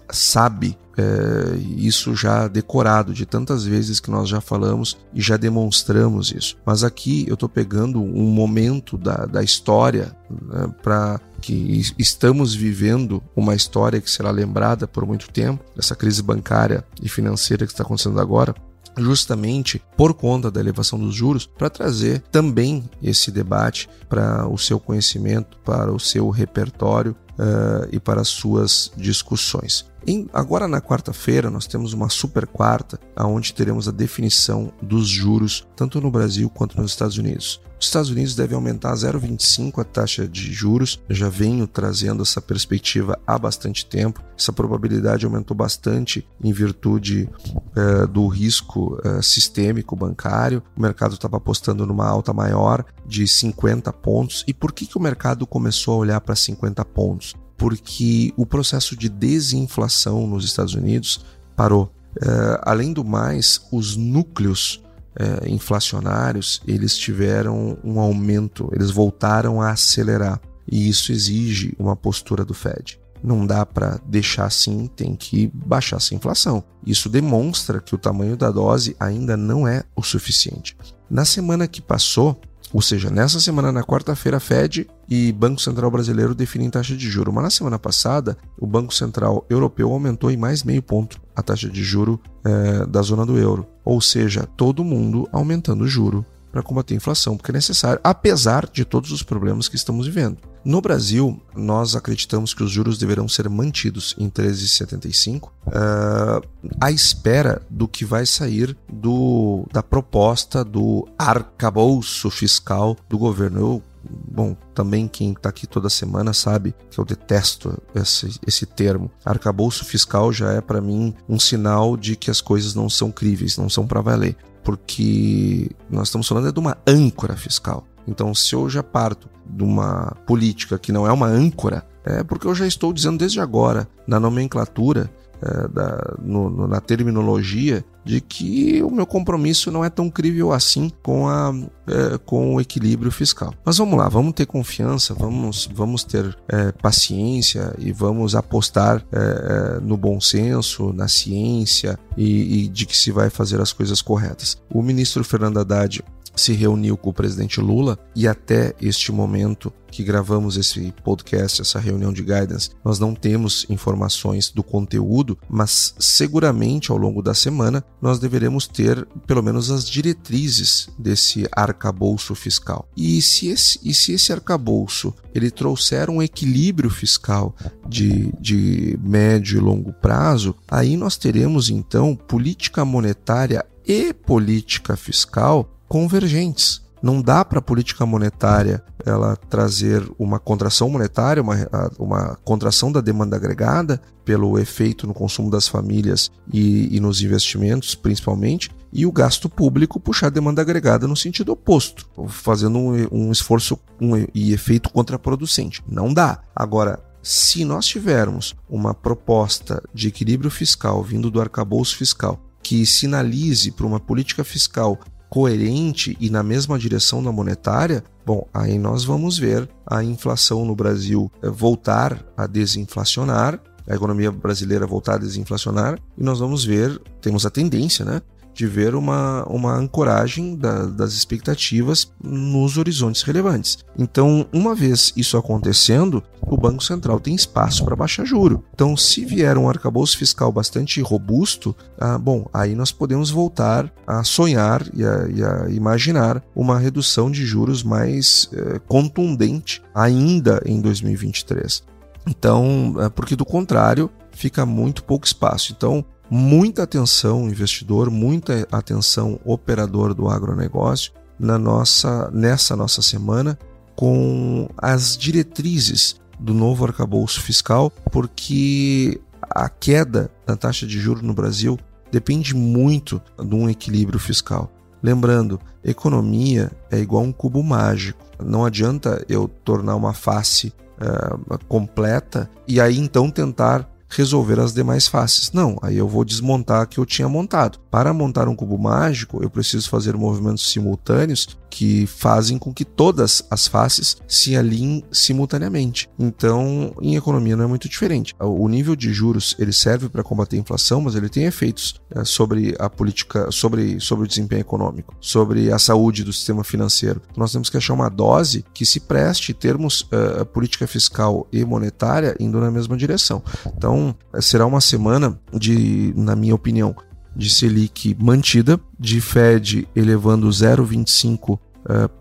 sabe 0.10 0.78
é, 0.98 1.58
isso 1.76 2.16
já 2.16 2.48
decorado 2.48 3.14
de 3.14 3.26
tantas 3.26 3.64
vezes 3.64 4.00
que 4.00 4.12
nós 4.12 4.30
já 4.30 4.40
falamos 4.40 4.98
e 5.14 5.22
já 5.22 5.38
demonstramos 5.38 6.32
isso. 6.32 6.56
Mas 6.66 6.84
aqui 6.84 7.26
eu 7.28 7.34
estou 7.34 7.50
pegando 7.50 8.02
um 8.02 8.30
momento 8.30 8.98
da, 8.98 9.26
da 9.26 9.44
história 9.44 10.16
né, 10.30 10.72
para 10.82 11.20
que 11.42 11.82
estamos 11.98 12.54
vivendo 12.56 13.22
uma 13.36 13.56
história 13.56 14.00
que 14.00 14.10
será 14.10 14.32
lembrada 14.32 14.88
por 14.88 15.06
muito 15.06 15.30
tempo, 15.30 15.64
essa 15.78 15.96
crise 15.96 16.22
bancária 16.22 16.86
e 17.02 17.10
financeira 17.10 17.66
que 17.66 17.74
está 17.74 17.84
acontecendo 17.84 18.20
agora, 18.20 18.56
justamente 18.98 19.82
por 19.98 20.14
conta 20.14 20.52
da 20.52 20.60
elevação 20.60 21.00
dos 21.00 21.14
juros, 21.16 21.46
para 21.46 21.70
trazer 21.70 22.22
também 22.32 22.90
esse 23.02 23.32
debate 23.32 23.90
para 24.08 24.48
o 24.48 24.58
seu 24.58 24.80
conhecimento, 24.80 25.58
para 25.66 25.92
o 25.92 26.00
seu 26.00 26.30
repertório 26.30 27.16
uh, 27.40 27.88
e 27.92 28.00
para 28.00 28.22
as 28.22 28.28
suas 28.28 28.92
discussões. 28.96 29.86
Em, 30.06 30.30
agora 30.34 30.68
na 30.68 30.82
quarta-feira 30.82 31.50
nós 31.50 31.66
temos 31.66 31.94
uma 31.94 32.10
super 32.10 32.46
quarta, 32.46 33.00
aonde 33.16 33.54
teremos 33.54 33.88
a 33.88 33.92
definição 33.92 34.72
dos 34.82 35.08
juros 35.08 35.66
tanto 35.76 36.02
no 36.02 36.12
Brasil 36.12 36.50
quanto 36.50 36.80
nos 36.80 36.92
Estados 36.92 37.18
Unidos. 37.18 37.62
Os 37.84 37.88
Estados 37.88 38.12
Unidos 38.12 38.34
devem 38.34 38.56
aumentar 38.56 38.94
0,25 38.94 39.82
a 39.82 39.84
taxa 39.84 40.26
de 40.26 40.54
juros. 40.54 41.02
Eu 41.10 41.14
já 41.14 41.28
venho 41.28 41.68
trazendo 41.68 42.24
essa 42.24 42.42
perspectiva 42.42 43.20
há 43.28 43.38
bastante 43.38 43.86
tempo. 43.86 44.24
Essa 44.40 44.54
probabilidade 44.54 45.26
aumentou 45.26 45.56
bastante 45.56 46.26
em 46.42 46.54
virtude 46.54 47.30
uh, 47.76 48.08
do 48.08 48.26
risco 48.28 48.98
uh, 49.06 49.22
sistêmico 49.22 49.98
bancário. 49.98 50.64
O 50.78 50.82
mercado 50.82 51.16
estava 51.16 51.36
apostando 51.36 51.86
numa 51.86 52.08
alta 52.08 52.32
maior 52.32 52.86
de 53.06 53.28
50 53.28 53.92
pontos. 53.92 54.46
E 54.48 54.54
por 54.54 54.72
que, 54.72 54.86
que 54.86 54.98
o 54.98 55.02
mercado 55.02 55.46
começou 55.46 55.96
a 55.96 55.98
olhar 55.98 56.22
para 56.22 56.38
50 56.38 56.86
pontos? 56.86 57.36
Porque 57.58 58.34
o 58.38 58.46
processo 58.46 58.96
de 58.96 59.10
desinflação 59.10 60.26
nos 60.26 60.46
Estados 60.46 60.74
Unidos 60.74 61.26
parou. 61.54 61.92
Uh, 62.16 62.62
além 62.62 62.94
do 62.94 63.04
mais, 63.04 63.68
os 63.74 63.98
núcleos 63.98 64.83
é, 65.16 65.50
inflacionários, 65.50 66.62
eles 66.68 66.98
tiveram 66.98 67.78
um 67.84 68.00
aumento, 68.00 68.70
eles 68.74 68.92
voltaram 68.92 69.62
a 69.62 69.72
acelerar. 69.72 70.40
E 70.70 70.88
isso 70.88 71.12
exige 71.12 71.76
uma 71.78 71.96
postura 71.96 72.46
do 72.46 72.54
Fed. 72.54 73.00
Não 73.24 73.46
dá 73.46 73.66
para 73.66 74.00
deixar 74.06 74.46
assim, 74.46 74.88
tem 74.88 75.16
que 75.16 75.48
baixar 75.54 75.98
essa 75.98 76.14
inflação. 76.14 76.64
Isso 76.86 77.08
demonstra 77.10 77.80
que 77.80 77.96
o 77.96 77.98
tamanho 77.98 78.36
da 78.36 78.52
dose 78.52 78.96
ainda 79.00 79.38
não 79.38 79.68
é 79.68 79.84
o 79.96 80.04
suficiente. 80.04 80.76
Na 81.10 81.24
semana 81.24 81.68
que 81.68 81.82
passou, 81.82 82.40
ou 82.74 82.82
seja, 82.82 83.12
nessa 83.12 83.40
semana, 83.40 83.72
na 83.72 83.84
quarta-feira, 83.84 84.40
Fed 84.40 84.88
e 85.08 85.32
Banco 85.32 85.62
Central 85.62 85.92
Brasileiro 85.92 86.34
definem 86.34 86.72
taxa 86.72 86.96
de 86.98 87.08
juro. 87.08 87.32
Mas 87.32 87.44
na 87.44 87.50
semana 87.52 87.78
passada, 87.78 88.36
o 88.60 88.66
Banco 88.66 88.92
Central 88.92 89.46
Europeu 89.48 89.92
aumentou 89.92 90.32
em 90.32 90.38
mais 90.38 90.64
meio 90.64 90.82
ponto 90.82 91.22
a 91.36 91.44
taxa 91.44 91.70
de 91.70 91.84
juro 91.84 92.20
é, 92.44 92.86
da 92.88 93.04
zona 93.04 93.28
do 93.28 93.38
euro. 93.38 93.68
Ou 93.86 94.02
seja, 94.02 94.48
todo 94.58 94.84
mundo 94.84 95.30
aumentando 95.32 95.84
o 95.84 95.88
juro 95.88 96.26
para 96.54 96.62
combater 96.62 96.94
a 96.94 96.98
inflação, 96.98 97.36
porque 97.36 97.50
é 97.50 97.54
necessário, 97.54 98.00
apesar 98.04 98.70
de 98.72 98.86
todos 98.86 99.12
os 99.12 99.24
problemas 99.24 99.68
que 99.68 99.76
estamos 99.76 100.06
vivendo. 100.06 100.38
No 100.64 100.80
Brasil, 100.80 101.42
nós 101.56 101.96
acreditamos 101.96 102.54
que 102.54 102.62
os 102.62 102.70
juros 102.72 103.00
deverão 103.00 103.28
ser 103.28 103.50
mantidos 103.50 104.16
em 104.20 104.30
13,75, 104.30 105.48
uh, 105.48 106.48
à 106.80 106.92
espera 106.92 107.60
do 107.70 107.88
que 107.88 108.06
vai 108.06 108.28
sair 108.28 108.78
do, 108.88 109.68
da 109.74 109.82
proposta 109.82 110.64
do 110.64 111.08
arcabouço 111.18 112.30
fiscal 112.30 112.96
do 113.10 113.18
governo. 113.18 113.60
Eu 113.60 113.84
bom, 114.10 114.56
também 114.74 115.08
quem 115.08 115.32
está 115.32 115.50
aqui 115.50 115.66
toda 115.66 115.90
semana 115.90 116.34
sabe 116.34 116.76
que 116.92 117.00
eu 117.00 117.06
detesto 117.06 117.82
esse, 117.96 118.40
esse 118.46 118.66
termo. 118.66 119.10
Arcabouço 119.26 119.84
fiscal 119.86 120.32
já 120.32 120.52
é 120.52 120.62
para 120.62 120.82
mim 120.82 121.16
um 121.28 121.40
sinal 121.40 121.98
de 121.98 122.16
que 122.16 122.30
as 122.30 122.42
coisas 122.42 122.76
não 122.76 122.90
são 122.90 123.12
críveis, 123.12 123.58
não 123.58 123.70
são 123.70 123.88
para 123.88 124.02
valer, 124.02 124.36
porque 124.64 125.70
nós 125.90 126.08
estamos 126.08 126.28
falando 126.28 126.48
é 126.48 126.52
de 126.52 126.60
uma 126.60 126.78
âncora 126.88 127.36
fiscal. 127.36 127.86
Então, 128.08 128.34
se 128.34 128.54
eu 128.54 128.70
já 128.70 128.84
parto 128.84 129.30
de 129.46 129.64
uma 129.64 130.16
política 130.26 130.78
que 130.78 130.92
não 130.92 131.08
é 131.08 131.12
uma 131.12 131.28
âncora, 131.28 131.86
é 132.06 132.24
porque 132.24 132.48
eu 132.48 132.56
já 132.56 132.68
estou 132.68 132.92
dizendo 132.92 133.18
desde 133.18 133.40
agora, 133.40 133.88
na 134.06 134.20
nomenclatura, 134.20 135.10
é, 135.44 135.68
da, 135.68 136.16
no, 136.22 136.50
no, 136.50 136.68
na 136.68 136.80
terminologia, 136.80 137.84
de 138.06 138.20
que 138.20 138.84
o 138.84 138.92
meu 138.92 139.06
compromisso 139.06 139.72
não 139.72 139.84
é 139.84 139.90
tão 139.90 140.10
crível 140.10 140.52
assim 140.52 140.92
com, 141.02 141.28
a, 141.28 141.54
é, 141.88 142.18
com 142.26 142.56
o 142.56 142.62
equilíbrio 142.62 143.12
fiscal. 143.12 143.54
Mas 143.64 143.78
vamos 143.78 143.98
lá, 143.98 144.10
vamos 144.10 144.34
ter 144.34 144.46
confiança, 144.46 145.14
vamos, 145.14 145.70
vamos 145.74 146.04
ter 146.04 146.38
é, 146.48 146.72
paciência 146.72 147.74
e 147.78 147.92
vamos 147.92 148.36
apostar 148.36 149.06
é, 149.12 149.18
é, 149.18 149.80
no 149.80 149.96
bom 149.96 150.20
senso, 150.20 150.92
na 150.94 151.08
ciência 151.08 151.98
e, 152.18 152.64
e 152.64 152.68
de 152.68 152.86
que 152.86 152.98
se 152.98 153.12
vai 153.12 153.30
fazer 153.30 153.62
as 153.62 153.72
coisas 153.72 154.02
corretas. 154.02 154.58
O 154.70 154.82
ministro 154.82 155.24
Fernando 155.24 155.60
Haddad 155.60 156.04
se 156.36 156.54
reuniu 156.54 156.98
com 156.98 157.10
o 157.10 157.14
presidente 157.14 157.60
Lula 157.62 157.98
e 158.16 158.28
até 158.28 158.74
este 158.82 159.12
momento 159.12 159.72
que 159.94 160.04
gravamos 160.04 160.58
esse 160.58 160.92
podcast, 161.04 161.62
essa 161.62 161.80
reunião 161.80 162.12
de 162.12 162.24
guidance, 162.24 162.72
nós 162.84 162.98
não 162.98 163.14
temos 163.14 163.64
informações 163.70 164.50
do 164.50 164.64
conteúdo, 164.64 165.38
mas 165.48 165.94
seguramente 166.00 166.92
ao 166.92 166.98
longo 166.98 167.22
da 167.22 167.36
semana 167.36 167.84
nós 168.02 168.18
deveremos 168.18 168.68
ter 168.68 169.06
pelo 169.28 169.44
menos 169.44 169.70
as 169.70 169.88
diretrizes 169.88 170.90
desse 170.98 171.48
arcabouço 171.52 172.34
fiscal. 172.34 172.88
E 172.98 173.22
se 173.22 173.50
esse, 173.50 173.80
e 173.84 173.94
se 173.94 174.14
esse 174.14 174.34
arcabouço 174.34 175.14
ele 175.34 175.52
trouxer 175.52 176.10
um 176.10 176.24
equilíbrio 176.24 176.90
fiscal 176.90 177.56
de, 177.88 178.34
de 178.40 178.98
médio 179.00 179.58
e 179.58 179.62
longo 179.62 179.94
prazo, 179.94 180.56
aí 180.68 180.98
nós 180.98 181.18
teremos 181.18 181.70
então 181.70 182.16
política 182.16 182.84
monetária 182.84 183.64
e 183.86 184.12
política 184.12 184.96
fiscal 184.96 185.70
convergentes. 185.94 186.82
Não 187.04 187.22
dá 187.22 187.46
para 187.46 187.60
a 187.60 187.62
política 187.62 188.04
monetária 188.04 188.84
ela 189.06 189.36
trazer 189.36 190.04
uma 190.18 190.40
contração 190.40 190.90
monetária, 190.90 191.44
uma, 191.44 191.70
uma 192.00 192.36
contração 192.44 192.92
da 192.92 193.00
demanda 193.00 193.36
agregada 193.36 194.02
pelo 194.26 194.58
efeito 194.58 195.06
no 195.06 195.14
consumo 195.14 195.52
das 195.52 195.68
famílias 195.68 196.32
e, 196.52 196.96
e 196.96 197.00
nos 197.00 197.22
investimentos, 197.22 197.94
principalmente, 197.94 198.72
e 198.92 199.06
o 199.06 199.12
gasto 199.12 199.48
público 199.48 200.00
puxar 200.00 200.28
a 200.28 200.32
demanda 200.32 200.64
agregada 200.64 201.08
no 201.08 201.16
sentido 201.16 201.52
oposto, 201.52 202.08
fazendo 202.28 202.80
um, 202.80 203.08
um 203.12 203.32
esforço 203.32 203.78
um, 204.02 204.26
e 204.34 204.52
efeito 204.52 204.90
contraproducente. 204.90 205.84
Não 205.88 206.12
dá. 206.12 206.40
Agora, 206.56 207.00
se 207.22 207.64
nós 207.64 207.86
tivermos 207.86 208.56
uma 208.68 208.96
proposta 208.96 209.80
de 209.94 210.08
equilíbrio 210.08 210.50
fiscal 210.50 211.04
vindo 211.04 211.30
do 211.30 211.40
arcabouço 211.40 211.96
fiscal 211.96 212.44
que 212.64 212.86
sinalize 212.86 213.72
para 213.72 213.86
uma 213.86 214.00
política 214.00 214.44
fiscal 214.44 214.98
coerente 215.34 216.16
e 216.20 216.30
na 216.30 216.44
mesma 216.44 216.78
direção 216.78 217.24
da 217.24 217.32
monetária, 217.32 218.04
bom, 218.24 218.48
aí 218.54 218.78
nós 218.78 219.04
vamos 219.04 219.36
ver 219.36 219.68
a 219.84 220.04
inflação 220.04 220.64
no 220.64 220.76
Brasil 220.76 221.32
eh, 221.42 221.50
voltar 221.50 222.24
a 222.38 222.46
desinflacionar, 222.46 223.60
a 223.90 223.96
economia 223.96 224.32
brasileira 224.32 224.86
voltar 224.86 225.16
a 225.16 225.18
desinflacionar, 225.18 225.98
e 226.16 226.24
nós 226.24 226.38
vamos 226.40 226.64
ver, 226.64 227.02
temos 227.20 227.48
a 227.48 227.50
tendência, 227.50 228.06
né, 228.06 228.22
de 228.54 228.68
ver 228.68 228.96
uma, 228.96 229.44
uma 229.50 229.76
ancoragem 229.76 230.56
da, 230.56 230.86
das 230.86 231.14
expectativas 231.14 232.12
nos 232.24 232.78
horizontes 232.78 233.24
relevantes. 233.24 233.80
Então, 233.98 234.46
uma 234.54 234.76
vez 234.76 235.12
isso 235.16 235.38
acontecendo, 235.38 236.24
o 236.42 236.58
Banco 236.58 236.84
Central 236.84 237.20
tem 237.20 237.36
espaço 237.36 237.84
para 237.84 237.96
baixar 237.96 238.26
juro. 238.26 238.64
Então, 238.74 238.96
se 238.96 239.26
vier 239.26 239.58
um 239.58 239.70
arcabouço 239.70 240.18
fiscal 240.18 240.52
bastante 240.52 241.02
robusto, 241.02 241.76
ah, 241.98 242.18
bom, 242.18 242.48
aí 242.54 242.76
nós 242.76 242.92
podemos 242.92 243.30
voltar 243.30 243.92
a 244.06 244.24
sonhar 244.24 244.86
e 244.94 245.04
a, 245.04 245.28
e 245.30 245.44
a 245.44 245.70
imaginar 245.70 246.44
uma 246.56 246.78
redução 246.78 247.32
de 247.32 247.46
juros 247.46 247.84
mais 247.84 248.50
eh, 248.54 248.80
contundente 248.88 249.82
ainda 249.96 250.62
em 250.66 250.82
2023. 250.82 251.84
Então, 252.28 252.96
é 253.00 253.10
porque 253.10 253.36
do 253.36 253.46
contrário, 253.46 254.10
fica 254.32 254.66
muito 254.66 255.04
pouco 255.04 255.26
espaço. 255.26 255.74
Então, 255.76 256.06
muita 256.34 256.82
atenção 256.82 257.48
investidor, 257.48 258.10
muita 258.10 258.68
atenção 258.72 259.40
operador 259.46 260.16
do 260.16 260.28
agronegócio 260.28 261.14
na 261.38 261.60
nossa 261.60 262.32
nessa 262.32 262.76
nossa 262.76 263.04
semana 263.04 263.58
com 263.96 264.68
as 264.76 265.16
diretrizes 265.16 266.20
do 266.40 266.52
novo 266.52 266.86
arcabouço 266.86 267.40
fiscal, 267.40 267.92
porque 268.12 269.22
a 269.48 269.70
queda 269.70 270.32
da 270.44 270.56
taxa 270.56 270.88
de 270.88 271.00
juros 271.00 271.22
no 271.22 271.36
Brasil 271.36 271.78
depende 272.12 272.56
muito 272.56 273.22
de 273.38 273.54
um 273.54 273.70
equilíbrio 273.70 274.18
fiscal. 274.18 274.74
Lembrando, 275.04 275.60
economia 275.84 276.72
é 276.90 276.98
igual 276.98 277.22
um 277.22 277.32
cubo 277.32 277.62
mágico. 277.62 278.26
Não 278.44 278.66
adianta 278.66 279.24
eu 279.30 279.48
tornar 279.48 279.96
uma 279.96 280.14
face 280.14 280.74
uh, 280.98 281.60
completa 281.68 282.50
e 282.68 282.82
aí 282.82 282.98
então 282.98 283.30
tentar 283.30 283.88
resolver 284.16 284.60
as 284.60 284.74
demais 284.74 285.08
faces. 285.08 285.52
Não, 285.52 285.78
aí 285.82 285.98
eu 285.98 286.08
vou 286.08 286.24
desmontar 286.24 286.84
o 286.84 286.88
que 286.88 287.00
eu 287.00 287.06
tinha 287.06 287.28
montado. 287.28 287.80
Para 287.92 288.14
montar 288.14 288.48
um 288.48 288.56
cubo 288.56 288.78
mágico, 288.78 289.44
eu 289.44 289.50
preciso 289.50 289.90
fazer 289.90 290.16
movimentos 290.16 290.70
simultâneos 290.70 291.58
que 291.74 292.06
fazem 292.06 292.60
com 292.60 292.72
que 292.72 292.86
todas 292.86 293.44
as 293.50 293.68
faces 293.68 294.18
se 294.28 294.56
alinhem 294.56 295.04
simultaneamente. 295.12 296.08
Então, 296.20 296.94
em 297.02 297.16
economia 297.16 297.56
não 297.56 297.64
é 297.64 297.68
muito 297.68 297.90
diferente. 297.90 298.36
O 298.40 298.68
nível 298.68 298.96
de 298.96 299.12
juros 299.12 299.56
ele 299.58 299.74
serve 299.74 300.08
para 300.08 300.22
combater 300.22 300.56
a 300.56 300.60
inflação, 300.60 301.02
mas 301.02 301.16
ele 301.16 301.30
tem 301.30 301.46
efeitos 301.46 301.96
é, 302.16 302.24
sobre 302.24 302.76
a 302.78 302.88
política, 302.92 303.50
sobre, 303.50 304.00
sobre 304.00 304.26
o 304.26 304.28
desempenho 304.28 304.62
econômico, 304.62 305.16
sobre 305.20 305.72
a 305.72 305.80
saúde 305.80 306.24
do 306.24 306.32
sistema 306.32 306.64
financeiro. 306.64 307.20
Nós 307.36 307.52
temos 307.52 307.72
que 307.72 307.78
achar 307.78 307.94
uma 307.96 308.10
dose 308.10 308.64
que 308.72 308.86
se 308.86 309.00
preste 309.00 309.52
termos 309.52 310.02
uh, 310.02 310.46
política 310.46 310.86
fiscal 310.86 311.48
e 311.52 311.66
monetária 311.66 312.36
indo 312.40 312.60
na 312.60 312.70
mesma 312.70 312.96
direção. 312.96 313.42
Então, 313.76 314.03
será 314.42 314.66
uma 314.66 314.82
semana 314.82 315.40
de, 315.54 316.14
na 316.16 316.36
minha 316.36 316.56
opinião, 316.56 316.96
de 317.36 317.50
Selic 317.50 318.16
mantida, 318.20 318.80
de 319.00 319.20
Fed 319.20 319.88
elevando 319.96 320.48
0,25 320.48 321.54
uh, 321.54 321.60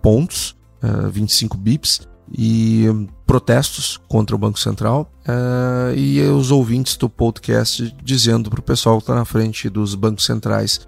pontos, 0.01 0.57
uh, 0.83 1.11
25 1.11 1.57
bips, 1.57 2.09
e 2.35 2.87
protestos 3.27 4.01
contra 4.09 4.35
o 4.35 4.39
Banco 4.39 4.59
Central 4.59 5.13
uh, 5.29 5.95
e 5.95 6.19
os 6.23 6.51
ouvintes 6.51 6.97
do 6.97 7.07
podcast 7.07 7.95
dizendo 8.03 8.49
para 8.49 8.61
o 8.61 8.63
pessoal 8.63 8.97
que 8.97 9.03
está 9.03 9.15
na 9.15 9.27
frente 9.27 9.69
dos 9.69 9.95
bancos 9.95 10.25
centrais, 10.25 10.81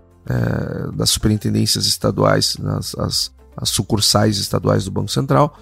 das 0.94 1.11
superintendências 1.11 1.85
estaduais, 1.85 2.57
nas, 2.57 2.94
as, 2.94 3.30
as 3.54 3.68
sucursais 3.68 4.38
estaduais 4.38 4.87
do 4.87 4.90
Banco 4.90 5.11
Central, 5.11 5.54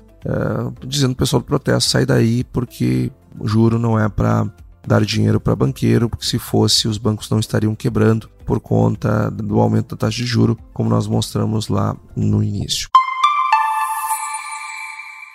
dizendo 0.87 1.16
para 1.16 1.25
o 1.25 1.27
pessoal 1.27 1.42
do 1.42 1.47
protesto 1.47 1.90
sai 1.90 2.07
daí 2.07 2.45
porque 2.45 3.11
juro 3.42 3.77
não 3.77 3.99
é 3.99 4.09
para 4.09 4.49
dar 4.87 5.05
dinheiro 5.05 5.40
para 5.40 5.57
banqueiro, 5.57 6.09
porque 6.09 6.25
se 6.25 6.38
fosse 6.38 6.88
os 6.88 6.99
bancos 6.99 7.31
não 7.31 7.38
estariam 7.38 7.75
quebrando 7.75 8.29
por 8.45 8.61
conta 8.61 9.31
do 9.31 9.61
aumento 9.61 9.95
da 9.95 10.07
taxa 10.07 10.18
de 10.18 10.27
juro, 10.27 10.59
como 10.73 10.90
nós 10.90 11.07
mostramos 11.07 11.68
lá 11.68 11.97
no 12.16 12.42
início. 12.42 12.88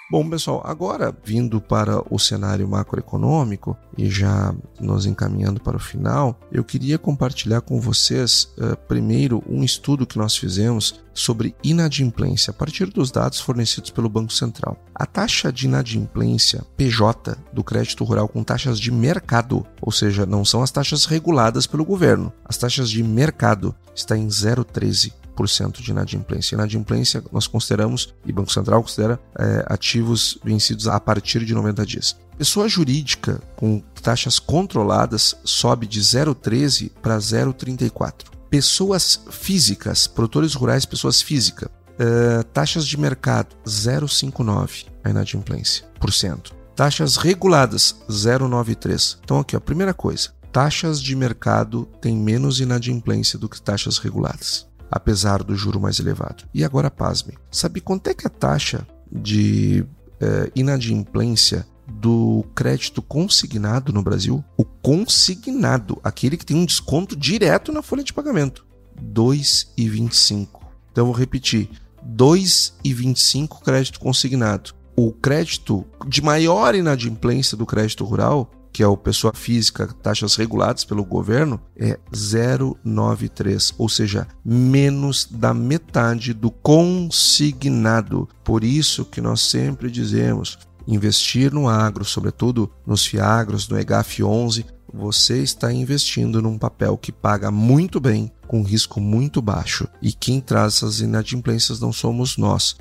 Bom, 0.09 0.29
pessoal, 0.29 0.61
agora 0.63 1.13
vindo 1.21 1.59
para 1.59 2.01
o 2.09 2.17
cenário 2.17 2.65
macroeconômico 2.65 3.75
e 3.97 4.09
já 4.09 4.55
nos 4.79 5.05
encaminhando 5.05 5.59
para 5.59 5.75
o 5.75 5.81
final, 5.81 6.39
eu 6.49 6.63
queria 6.63 6.97
compartilhar 6.97 7.59
com 7.59 7.81
vocês 7.81 8.53
uh, 8.57 8.77
primeiro 8.87 9.43
um 9.49 9.65
estudo 9.65 10.07
que 10.07 10.17
nós 10.17 10.37
fizemos 10.37 11.01
sobre 11.13 11.53
inadimplência 11.61 12.51
a 12.51 12.53
partir 12.53 12.85
dos 12.85 13.11
dados 13.11 13.41
fornecidos 13.41 13.91
pelo 13.91 14.07
Banco 14.07 14.31
Central. 14.31 14.81
A 14.95 15.05
taxa 15.05 15.51
de 15.51 15.65
inadimplência 15.65 16.63
PJ 16.77 17.37
do 17.51 17.61
crédito 17.61 18.05
rural 18.05 18.29
com 18.29 18.45
taxas 18.45 18.79
de 18.79 18.91
mercado, 18.91 19.67
ou 19.81 19.91
seja, 19.91 20.25
não 20.25 20.45
são 20.45 20.63
as 20.63 20.71
taxas 20.71 21.03
reguladas 21.03 21.67
pelo 21.67 21.83
governo, 21.83 22.31
as 22.45 22.55
taxas 22.55 22.89
de 22.89 23.03
mercado, 23.03 23.75
está 23.93 24.17
em 24.17 24.27
0,13 24.27 25.11
de 25.45 25.91
inadimplência. 25.91 26.55
Inadimplência 26.55 27.23
nós 27.31 27.47
consideramos, 27.47 28.13
e 28.25 28.31
Banco 28.31 28.51
Central 28.51 28.81
considera, 28.81 29.19
é, 29.37 29.65
ativos 29.67 30.37
vencidos 30.43 30.87
a 30.87 30.99
partir 30.99 31.45
de 31.45 31.53
90 31.53 31.85
dias. 31.85 32.15
Pessoa 32.37 32.69
jurídica 32.69 33.41
com 33.55 33.81
taxas 34.01 34.37
controladas 34.37 35.35
sobe 35.43 35.87
de 35.87 35.99
0,13 36.01 36.91
para 37.01 37.17
0,34. 37.17 38.25
Pessoas 38.49 39.21
físicas, 39.31 40.07
produtores 40.07 40.53
rurais, 40.53 40.85
pessoas 40.85 41.21
físicas, 41.21 41.69
é, 41.99 42.43
taxas 42.53 42.85
de 42.85 42.95
mercado 42.95 43.55
0,59 43.65 44.85
a 45.03 45.09
inadimplência 45.09 45.85
por 45.99 46.13
cento. 46.13 46.55
Taxas 46.75 47.17
reguladas 47.17 47.95
0,93. 48.07 49.17
Então 49.23 49.39
aqui, 49.39 49.55
a 49.55 49.61
primeira 49.61 49.95
coisa, 49.95 50.29
taxas 50.51 51.01
de 51.01 51.15
mercado 51.15 51.85
têm 51.99 52.15
menos 52.15 52.59
inadimplência 52.59 53.39
do 53.39 53.49
que 53.49 53.59
taxas 53.59 53.97
reguladas 53.97 54.66
apesar 54.91 55.43
do 55.43 55.55
juro 55.55 55.79
mais 55.79 55.99
elevado. 55.99 56.45
E 56.53 56.63
agora, 56.63 56.89
pasme, 56.89 57.37
sabe 57.51 57.81
quanto 57.81 58.07
é 58.09 58.13
que 58.13 58.27
a 58.27 58.29
taxa 58.29 58.87
de 59.11 59.85
eh, 60.19 60.51
inadimplência 60.55 61.65
do 61.87 62.45
crédito 62.53 63.01
consignado 63.01 63.93
no 63.93 64.03
Brasil? 64.03 64.43
O 64.57 64.65
consignado, 64.65 65.99
aquele 66.03 66.37
que 66.37 66.45
tem 66.45 66.57
um 66.57 66.65
desconto 66.65 67.15
direto 67.15 67.71
na 67.71 67.81
folha 67.81 68.03
de 68.03 68.13
pagamento, 68.13 68.65
2,25. 69.01 70.47
Então 70.91 71.05
vou 71.05 71.15
repetir, 71.15 71.69
2,25 72.05 73.61
crédito 73.61 73.99
consignado. 73.99 74.71
O 74.95 75.11
crédito 75.11 75.85
de 76.07 76.21
maior 76.23 76.73
inadimplência 76.73 77.55
do 77.55 77.65
crédito 77.65 78.03
rural 78.03 78.49
que 78.71 78.83
é 78.83 78.87
o 78.87 78.97
pessoa 78.97 79.33
física, 79.33 79.87
taxas 80.01 80.35
reguladas 80.35 80.83
pelo 80.83 81.03
governo, 81.03 81.59
é 81.75 81.97
0,93, 82.11 83.73
ou 83.77 83.89
seja, 83.89 84.27
menos 84.43 85.27
da 85.29 85.53
metade 85.53 86.33
do 86.33 86.51
consignado. 86.51 88.27
Por 88.43 88.63
isso 88.63 89.05
que 89.05 89.21
nós 89.21 89.41
sempre 89.41 89.89
dizemos, 89.89 90.59
investir 90.87 91.53
no 91.53 91.67
agro, 91.67 92.05
sobretudo 92.05 92.71
nos 92.85 93.05
fiagros, 93.05 93.67
no 93.67 93.79
EGAF 93.79 94.23
11, 94.23 94.65
você 94.93 95.43
está 95.43 95.71
investindo 95.71 96.41
num 96.41 96.57
papel 96.57 96.97
que 96.97 97.11
paga 97.11 97.51
muito 97.51 97.99
bem, 97.99 98.31
com 98.47 98.63
risco 98.63 98.99
muito 98.99 99.41
baixo. 99.41 99.87
E 100.01 100.11
quem 100.11 100.39
traz 100.39 100.75
essas 100.75 100.99
inadimplências 100.99 101.79
não 101.79 101.91
somos 101.91 102.37
nós. 102.37 102.75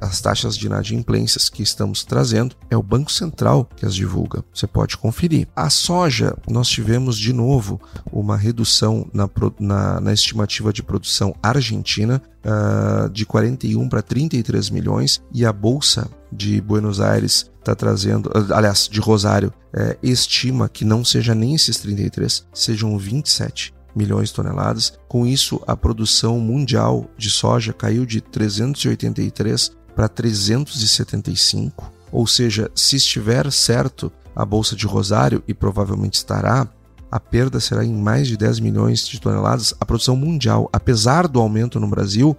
As 0.00 0.20
taxas 0.20 0.56
de 0.56 0.66
inadimplências 0.66 1.48
que 1.48 1.62
estamos 1.62 2.04
trazendo 2.04 2.54
é 2.70 2.76
o 2.76 2.82
Banco 2.82 3.10
Central 3.10 3.68
que 3.76 3.86
as 3.86 3.94
divulga. 3.94 4.44
Você 4.54 4.66
pode 4.66 4.96
conferir. 4.96 5.48
A 5.56 5.70
soja, 5.70 6.36
nós 6.48 6.68
tivemos 6.68 7.18
de 7.18 7.32
novo 7.32 7.80
uma 8.12 8.36
redução 8.36 9.06
na, 9.12 9.28
na, 9.58 10.00
na 10.00 10.12
estimativa 10.12 10.72
de 10.72 10.82
produção 10.82 11.34
argentina 11.42 12.22
uh, 12.44 13.08
de 13.10 13.24
41 13.24 13.88
para 13.88 14.02
33 14.02 14.70
milhões 14.70 15.22
e 15.32 15.44
a 15.44 15.52
Bolsa 15.52 16.10
de 16.30 16.60
Buenos 16.60 17.00
Aires 17.00 17.50
está 17.58 17.74
trazendo, 17.74 18.30
aliás, 18.52 18.88
de 18.90 18.98
Rosário, 19.00 19.52
é, 19.72 19.96
estima 20.02 20.68
que 20.68 20.84
não 20.84 21.04
seja 21.04 21.34
nem 21.34 21.54
esses 21.54 21.78
33, 21.78 22.44
sejam 22.52 22.98
27 22.98 23.72
milhões 23.94 24.28
de 24.28 24.34
toneladas. 24.34 24.98
Com 25.08 25.26
isso, 25.26 25.60
a 25.66 25.76
produção 25.76 26.38
mundial 26.38 27.06
de 27.16 27.30
soja 27.30 27.72
caiu 27.72 28.06
de 28.06 28.20
383 28.20 29.72
para 29.94 30.08
375. 30.08 31.92
Ou 32.10 32.26
seja, 32.26 32.70
se 32.74 32.96
estiver 32.96 33.50
certo 33.52 34.12
a 34.34 34.44
bolsa 34.44 34.74
de 34.74 34.86
Rosário 34.86 35.42
e 35.46 35.54
provavelmente 35.54 36.14
estará, 36.14 36.66
a 37.10 37.20
perda 37.20 37.60
será 37.60 37.84
em 37.84 37.92
mais 37.92 38.26
de 38.26 38.36
10 38.36 38.60
milhões 38.60 39.06
de 39.06 39.20
toneladas. 39.20 39.74
A 39.78 39.84
produção 39.84 40.16
mundial, 40.16 40.70
apesar 40.72 41.28
do 41.28 41.40
aumento 41.40 41.78
no 41.78 41.86
Brasil, 41.86 42.36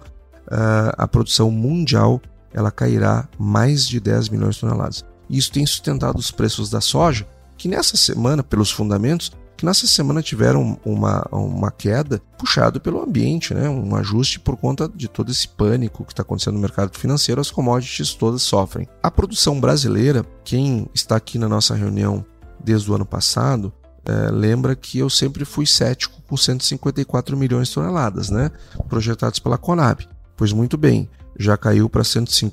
a 0.96 1.06
produção 1.06 1.50
mundial 1.50 2.20
ela 2.52 2.70
cairá 2.70 3.28
mais 3.38 3.86
de 3.86 3.98
10 4.00 4.28
milhões 4.28 4.56
de 4.56 4.62
toneladas. 4.62 5.04
Isso 5.30 5.50
tem 5.50 5.64
sustentado 5.64 6.18
os 6.18 6.30
preços 6.30 6.68
da 6.70 6.80
soja, 6.80 7.26
que 7.56 7.68
nessa 7.68 7.96
semana, 7.96 8.42
pelos 8.42 8.70
fundamentos, 8.70 9.32
que 9.56 9.64
nessa 9.64 9.86
semana 9.86 10.22
tiveram 10.22 10.78
uma, 10.84 11.26
uma 11.30 11.70
queda 11.70 12.20
puxado 12.38 12.80
pelo 12.80 13.02
ambiente, 13.02 13.54
né? 13.54 13.68
um 13.68 13.94
ajuste 13.96 14.40
por 14.40 14.56
conta 14.56 14.90
de 14.94 15.08
todo 15.08 15.30
esse 15.30 15.46
pânico 15.46 16.04
que 16.04 16.12
está 16.12 16.22
acontecendo 16.22 16.54
no 16.54 16.60
mercado 16.60 16.96
financeiro, 16.98 17.40
as 17.40 17.50
commodities 17.50 18.14
todas 18.14 18.42
sofrem. 18.42 18.88
A 19.02 19.10
produção 19.10 19.60
brasileira, 19.60 20.24
quem 20.44 20.88
está 20.94 21.16
aqui 21.16 21.38
na 21.38 21.48
nossa 21.48 21.74
reunião 21.74 22.24
desde 22.62 22.90
o 22.90 22.94
ano 22.94 23.06
passado, 23.06 23.72
é, 24.04 24.30
lembra 24.30 24.76
que 24.76 24.98
eu 24.98 25.08
sempre 25.08 25.44
fui 25.44 25.66
cético 25.66 26.20
com 26.28 26.36
154 26.36 27.36
milhões 27.36 27.68
de 27.68 27.74
toneladas, 27.74 28.30
né? 28.30 28.50
projetados 28.88 29.38
pela 29.38 29.56
Conab. 29.56 30.06
Pois 30.36 30.52
muito 30.52 30.76
bem, 30.76 31.08
já 31.38 31.56
caiu 31.56 31.88
para 31.88 32.02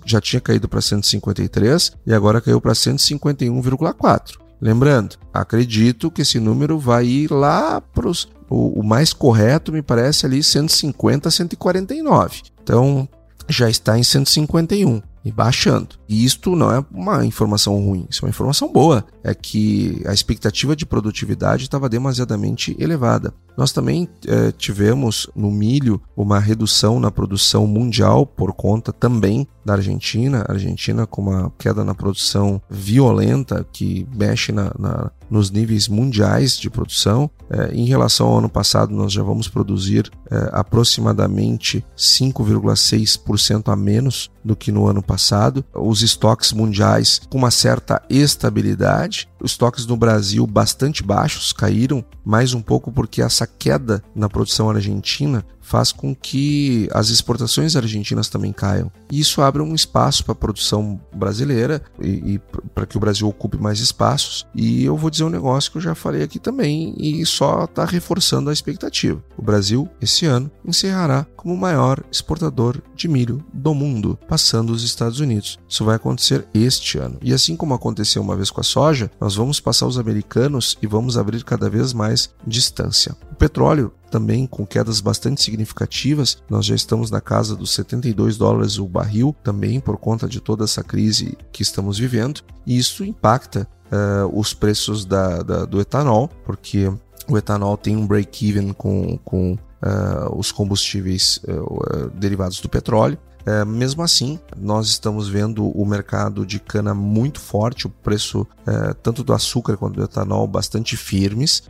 já 0.05 0.21
tinha 0.21 0.39
caído 0.39 0.67
para 0.67 0.81
153 0.81 1.93
e 2.05 2.13
agora 2.13 2.41
caiu 2.41 2.61
para 2.61 2.73
151,4. 2.73 4.39
Lembrando, 4.61 5.17
acredito 5.33 6.11
que 6.11 6.21
esse 6.21 6.39
número 6.39 6.77
vai 6.77 7.05
ir 7.05 7.31
lá 7.31 7.81
para. 7.81 8.09
O, 8.49 8.81
o 8.81 8.83
mais 8.83 9.13
correto 9.13 9.71
me 9.71 9.81
parece 9.81 10.25
ali 10.25 10.43
150 10.43 11.31
149. 11.31 12.41
Então 12.61 13.07
já 13.49 13.69
está 13.69 13.97
em 13.97 14.03
151 14.03 15.01
e 15.23 15.31
baixando. 15.31 15.95
E 16.07 16.23
isto 16.23 16.55
não 16.55 16.71
é 16.71 16.83
uma 16.91 17.25
informação 17.25 17.79
ruim, 17.83 18.05
isso 18.09 18.23
é 18.23 18.25
uma 18.25 18.29
informação 18.29 18.71
boa. 18.71 19.05
É 19.23 19.33
que 19.33 20.01
a 20.05 20.13
expectativa 20.13 20.75
de 20.75 20.85
produtividade 20.85 21.63
estava 21.63 21.89
demasiadamente 21.89 22.75
elevada. 22.79 23.33
Nós 23.57 23.71
também 23.71 24.07
eh, 24.27 24.51
tivemos 24.57 25.27
no 25.35 25.51
milho 25.51 26.01
uma 26.15 26.39
redução 26.39 26.99
na 26.99 27.11
produção 27.11 27.67
mundial 27.67 28.25
por 28.25 28.53
conta 28.53 28.93
também 28.93 29.47
da 29.63 29.73
Argentina. 29.73 30.45
A 30.47 30.53
Argentina 30.53 31.05
com 31.05 31.21
uma 31.21 31.51
queda 31.57 31.83
na 31.83 31.93
produção 31.93 32.61
violenta 32.69 33.65
que 33.71 34.07
mexe 34.15 34.51
na, 34.51 34.73
na, 34.79 35.11
nos 35.29 35.51
níveis 35.51 35.87
mundiais 35.87 36.57
de 36.57 36.69
produção. 36.69 37.29
Eh, 37.49 37.71
em 37.73 37.85
relação 37.85 38.27
ao 38.27 38.39
ano 38.39 38.49
passado, 38.49 38.93
nós 38.93 39.11
já 39.11 39.21
vamos 39.21 39.47
produzir 39.47 40.09
eh, 40.31 40.49
aproximadamente 40.53 41.85
5,6% 41.97 43.71
a 43.71 43.75
menos 43.75 44.31
do 44.43 44.55
que 44.55 44.71
no 44.71 44.87
ano 44.87 45.03
passado. 45.03 45.63
Os 45.75 46.01
estoques 46.01 46.53
mundiais 46.53 47.21
com 47.29 47.37
uma 47.37 47.51
certa 47.51 48.01
estabilidade 48.09 49.10
os 49.39 49.51
estoques 49.51 49.85
no 49.85 49.97
Brasil 49.97 50.45
bastante 50.47 51.03
baixos, 51.03 51.53
caíram 51.53 52.03
mais 52.23 52.53
um 52.53 52.61
pouco 52.61 52.91
porque 52.91 53.21
essa 53.21 53.45
queda 53.45 54.03
na 54.15 54.29
produção 54.29 54.69
argentina 54.69 55.45
faz 55.71 55.93
com 55.93 56.13
que 56.13 56.89
as 56.91 57.07
exportações 57.07 57.77
argentinas 57.77 58.27
também 58.27 58.51
caiam. 58.51 58.91
E 59.09 59.21
isso 59.21 59.41
abre 59.41 59.61
um 59.61 59.73
espaço 59.73 60.25
para 60.25 60.33
a 60.33 60.35
produção 60.35 60.99
brasileira 61.15 61.81
e, 62.01 62.33
e 62.33 62.41
para 62.75 62.85
que 62.85 62.97
o 62.97 62.99
Brasil 62.99 63.25
ocupe 63.25 63.57
mais 63.57 63.79
espaços. 63.79 64.45
E 64.53 64.83
eu 64.83 64.97
vou 64.97 65.09
dizer 65.09 65.23
um 65.23 65.29
negócio 65.29 65.71
que 65.71 65.77
eu 65.77 65.81
já 65.81 65.95
falei 65.95 66.23
aqui 66.23 66.39
também 66.39 66.93
e 66.97 67.25
só 67.25 67.63
está 67.63 67.85
reforçando 67.85 68.49
a 68.49 68.53
expectativa. 68.53 69.23
O 69.37 69.41
Brasil, 69.41 69.87
esse 70.01 70.25
ano, 70.25 70.51
encerrará 70.65 71.25
como 71.37 71.53
o 71.53 71.57
maior 71.57 72.03
exportador 72.11 72.81
de 72.93 73.07
milho 73.07 73.41
do 73.53 73.73
mundo, 73.73 74.19
passando 74.27 74.71
os 74.71 74.83
Estados 74.83 75.21
Unidos. 75.21 75.57
Isso 75.69 75.85
vai 75.85 75.95
acontecer 75.95 76.45
este 76.53 76.97
ano. 76.97 77.17
E 77.21 77.33
assim 77.33 77.55
como 77.55 77.73
aconteceu 77.73 78.21
uma 78.21 78.35
vez 78.35 78.51
com 78.51 78.59
a 78.59 78.63
soja, 78.63 79.09
nós 79.21 79.35
vamos 79.35 79.61
passar 79.61 79.87
os 79.87 79.97
americanos 79.97 80.77
e 80.81 80.87
vamos 80.87 81.17
abrir 81.17 81.45
cada 81.45 81.69
vez 81.69 81.93
mais 81.93 82.29
distância. 82.45 83.15
petróleo 83.39 83.93
também 84.11 84.45
com 84.45 84.65
quedas 84.65 84.99
bastante 84.99 85.41
significativas. 85.41 86.43
Nós 86.49 86.65
já 86.65 86.75
estamos 86.75 87.09
na 87.09 87.21
casa 87.21 87.55
dos 87.55 87.71
72 87.71 88.37
dólares 88.37 88.77
o 88.77 88.85
barril, 88.85 89.35
também 89.41 89.79
por 89.79 89.97
conta 89.97 90.27
de 90.27 90.39
toda 90.39 90.65
essa 90.65 90.83
crise 90.83 91.37
que 91.51 91.63
estamos 91.63 91.97
vivendo. 91.97 92.41
E 92.67 92.77
isso 92.77 93.03
impacta 93.03 93.67
uh, 93.87 94.39
os 94.39 94.53
preços 94.53 95.05
da, 95.05 95.41
da, 95.41 95.65
do 95.65 95.79
etanol, 95.79 96.29
porque 96.45 96.91
o 97.27 97.37
etanol 97.37 97.77
tem 97.77 97.95
um 97.95 98.05
break-even 98.05 98.73
com, 98.73 99.17
com 99.23 99.53
uh, 99.53 100.37
os 100.37 100.51
combustíveis 100.51 101.39
uh, 101.47 102.09
derivados 102.09 102.59
do 102.59 102.69
petróleo. 102.69 103.17
É, 103.45 103.65
mesmo 103.65 104.03
assim, 104.03 104.39
nós 104.55 104.87
estamos 104.87 105.27
vendo 105.27 105.67
o 105.67 105.85
mercado 105.85 106.45
de 106.45 106.59
cana 106.59 106.93
muito 106.93 107.39
forte, 107.39 107.87
o 107.87 107.89
preço 107.89 108.45
é, 108.67 108.93
tanto 108.93 109.23
do 109.23 109.33
açúcar 109.33 109.77
quanto 109.77 109.95
do 109.95 110.03
etanol 110.03 110.45
bastante 110.47 110.95
firmes, 110.95 111.63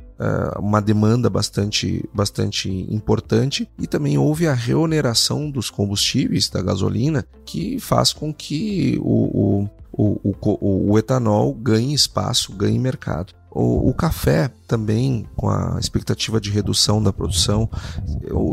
uma 0.59 0.81
demanda 0.81 1.29
bastante, 1.29 2.07
bastante 2.13 2.69
importante 2.69 3.67
e 3.79 3.87
também 3.87 4.17
houve 4.17 4.47
a 4.47 4.53
reoneração 4.53 5.49
dos 5.49 5.69
combustíveis, 5.69 6.49
da 6.49 6.61
gasolina, 6.61 7.25
que 7.45 7.79
faz 7.79 8.13
com 8.13 8.33
que 8.33 8.99
o, 9.01 9.63
o, 9.63 9.69
o, 9.91 10.35
o, 10.41 10.91
o 10.91 10.99
etanol 10.99 11.53
ganhe 11.53 11.93
espaço, 11.93 12.53
ganhe 12.53 12.77
mercado. 12.77 13.33
O, 13.51 13.89
o, 13.89 13.93
café 13.93 14.49
também, 14.65 15.27
com 15.35 15.49
a 15.49 15.77
expectativa 15.77 16.39
de 16.39 16.49
redução 16.49 17.03
da 17.03 17.11
produção, 17.11 17.69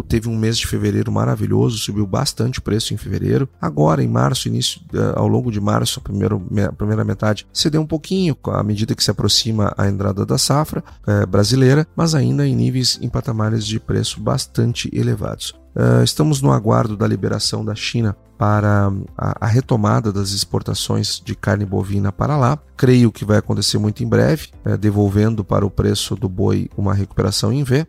teve 0.09 0.29
um 0.29 0.37
mês 0.37 0.59
de 0.59 0.67
fevereiro 0.67 1.13
maravilhoso, 1.13 1.79
subiu 1.79 2.05
bastante 2.07 2.59
o 2.59 2.63
preço 2.63 2.93
em 2.93 2.97
fevereiro. 2.97 3.49
Agora, 3.61 4.03
em 4.03 4.09
março, 4.09 4.49
início, 4.49 4.81
eh, 4.93 5.13
ao 5.15 5.29
longo 5.29 5.53
de 5.53 5.61
março, 5.61 6.01
a 6.01 6.03
primeira, 6.03 6.35
a 6.69 6.73
primeira 6.73 7.05
metade, 7.05 7.47
cedeu 7.53 7.81
um 7.81 7.87
pouquinho 7.87 8.37
à 8.47 8.63
medida 8.63 8.95
que 8.95 9.05
se 9.05 9.11
aproxima 9.11 9.73
a 9.79 9.89
entrada 9.89 10.27
da 10.27 10.37
safra 10.37 10.83
é, 11.07 11.25
brasileira, 11.27 11.87
mas 11.95 12.15
ainda 12.15 12.47
em 12.47 12.55
níveis 12.55 12.99
em 13.01 13.09
patamares 13.09 13.65
de 13.65 13.79
preço 13.79 14.21
bastante 14.21 14.91
elevados. 14.93 15.55
Uh, 15.77 16.03
estamos 16.03 16.41
no 16.41 16.53
aguardo 16.53 16.97
da 16.97 17.07
liberação 17.07 17.65
da 17.65 17.75
China 17.75 18.17
para 18.37 18.91
a, 19.17 19.47
a, 19.47 19.47
retomada 19.47 20.13
das 20.13 20.31
exportações 20.31 21.21
de 21.25 21.35
carne 21.35 21.65
bovina 21.65 22.11
para 22.11 22.37
lá. 22.37 22.59
Creio 22.77 23.13
que 23.13 23.25
vai 23.25 23.39
acontecer 23.39 23.79
muito 23.79 24.03
em 24.03 24.09
breve, 24.09 24.49
uh, 24.67 24.77
devolvendo 24.77 25.45
para 25.45 25.65
o 25.65 25.71
preço 25.71 26.15
do 26.17 26.29
boi 26.29 26.69
uma 26.77 26.95
recuperação 26.95 27.53
em 27.53 27.63
V. 27.63 27.87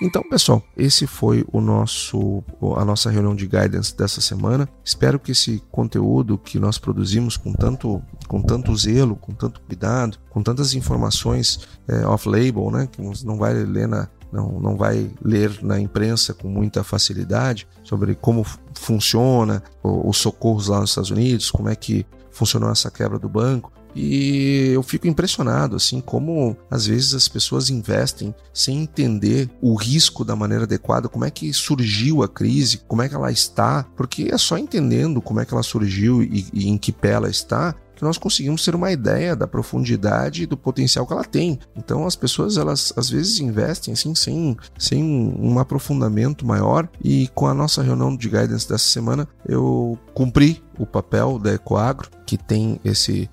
Então, 0.00 0.22
pessoal, 0.22 0.62
esse 0.76 1.08
foi 1.08 1.44
o 1.52 1.60
nosso 1.60 2.44
a 2.76 2.84
nossa 2.84 3.10
reunião 3.10 3.34
de 3.34 3.48
guidance 3.48 3.96
dessa 3.96 4.20
semana. 4.20 4.68
Espero 4.84 5.18
que 5.18 5.32
esse 5.32 5.60
conteúdo 5.72 6.38
que 6.38 6.58
nós 6.58 6.78
produzimos 6.78 7.36
com 7.36 7.52
tanto 7.52 8.00
com 8.28 8.40
tanto 8.40 8.76
zelo, 8.76 9.16
com 9.16 9.32
tanto 9.32 9.60
cuidado, 9.62 10.18
com 10.30 10.40
tantas 10.40 10.72
informações 10.74 11.66
é, 11.88 12.06
off-label, 12.06 12.70
né, 12.70 12.86
que 12.86 13.02
não 13.24 13.38
vai 13.38 13.54
ler 13.54 13.88
na, 13.88 14.08
não, 14.32 14.60
não 14.60 14.76
vai 14.76 15.10
ler 15.22 15.62
na 15.62 15.80
imprensa 15.80 16.34
com 16.34 16.48
muita 16.48 16.84
facilidade 16.84 17.66
sobre 17.82 18.14
como 18.14 18.44
funciona 18.74 19.62
os 19.82 20.18
socorros 20.18 20.68
lá 20.68 20.80
nos 20.80 20.90
Estados 20.90 21.10
Unidos, 21.10 21.50
como 21.50 21.68
é 21.68 21.76
que 21.76 22.06
funcionou 22.30 22.70
essa 22.70 22.90
quebra 22.90 23.18
do 23.18 23.28
banco. 23.28 23.72
E 23.94 24.70
eu 24.74 24.82
fico 24.82 25.08
impressionado, 25.08 25.74
assim, 25.74 26.00
como 26.00 26.56
às 26.70 26.86
vezes 26.86 27.14
as 27.14 27.26
pessoas 27.26 27.70
investem 27.70 28.34
sem 28.52 28.82
entender 28.82 29.50
o 29.60 29.74
risco 29.74 30.24
da 30.24 30.36
maneira 30.36 30.64
adequada, 30.64 31.08
como 31.08 31.24
é 31.24 31.30
que 31.30 31.52
surgiu 31.52 32.22
a 32.22 32.28
crise, 32.28 32.78
como 32.86 33.02
é 33.02 33.08
que 33.08 33.14
ela 33.14 33.32
está, 33.32 33.84
porque 33.96 34.28
é 34.30 34.38
só 34.38 34.56
entendendo 34.56 35.20
como 35.20 35.40
é 35.40 35.44
que 35.44 35.52
ela 35.52 35.62
surgiu 35.62 36.22
e, 36.22 36.46
e 36.52 36.68
em 36.68 36.76
que 36.78 36.92
pé 36.92 37.12
ela 37.12 37.30
está 37.30 37.74
que 37.98 38.04
nós 38.04 38.16
conseguimos 38.16 38.64
ter 38.64 38.74
uma 38.74 38.92
ideia 38.92 39.34
da 39.34 39.46
profundidade 39.46 40.44
e 40.44 40.46
do 40.46 40.56
potencial 40.56 41.04
que 41.06 41.12
ela 41.12 41.24
tem. 41.24 41.58
Então 41.76 42.06
as 42.06 42.14
pessoas 42.14 42.56
elas 42.56 42.92
às 42.96 43.10
vezes 43.10 43.40
investem 43.40 43.92
assim 43.92 44.14
sem, 44.14 44.56
sem 44.78 45.02
um 45.02 45.58
aprofundamento 45.58 46.46
maior 46.46 46.88
e 47.02 47.28
com 47.34 47.46
a 47.46 47.54
nossa 47.54 47.82
reunião 47.82 48.16
de 48.16 48.28
guidance 48.28 48.68
dessa 48.68 48.88
semana 48.88 49.28
eu 49.46 49.98
cumpri 50.14 50.62
o 50.78 50.86
papel 50.86 51.38
da 51.38 51.52
Ecoagro 51.52 52.08
que 52.24 52.38
tem 52.38 52.80
esse 52.84 53.28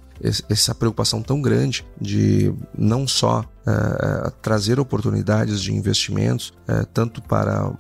essa 0.50 0.74
preocupação 0.74 1.22
tão 1.22 1.42
grande 1.42 1.86
de 2.00 2.52
não 2.76 3.06
só 3.06 3.42
uh, 3.42 4.32
trazer 4.42 4.80
oportunidades 4.80 5.62
de 5.62 5.74
investimentos, 5.74 6.54
uh, 6.70 6.86
tanto 6.94 7.22
para 7.22 7.70
uh, 7.70 7.76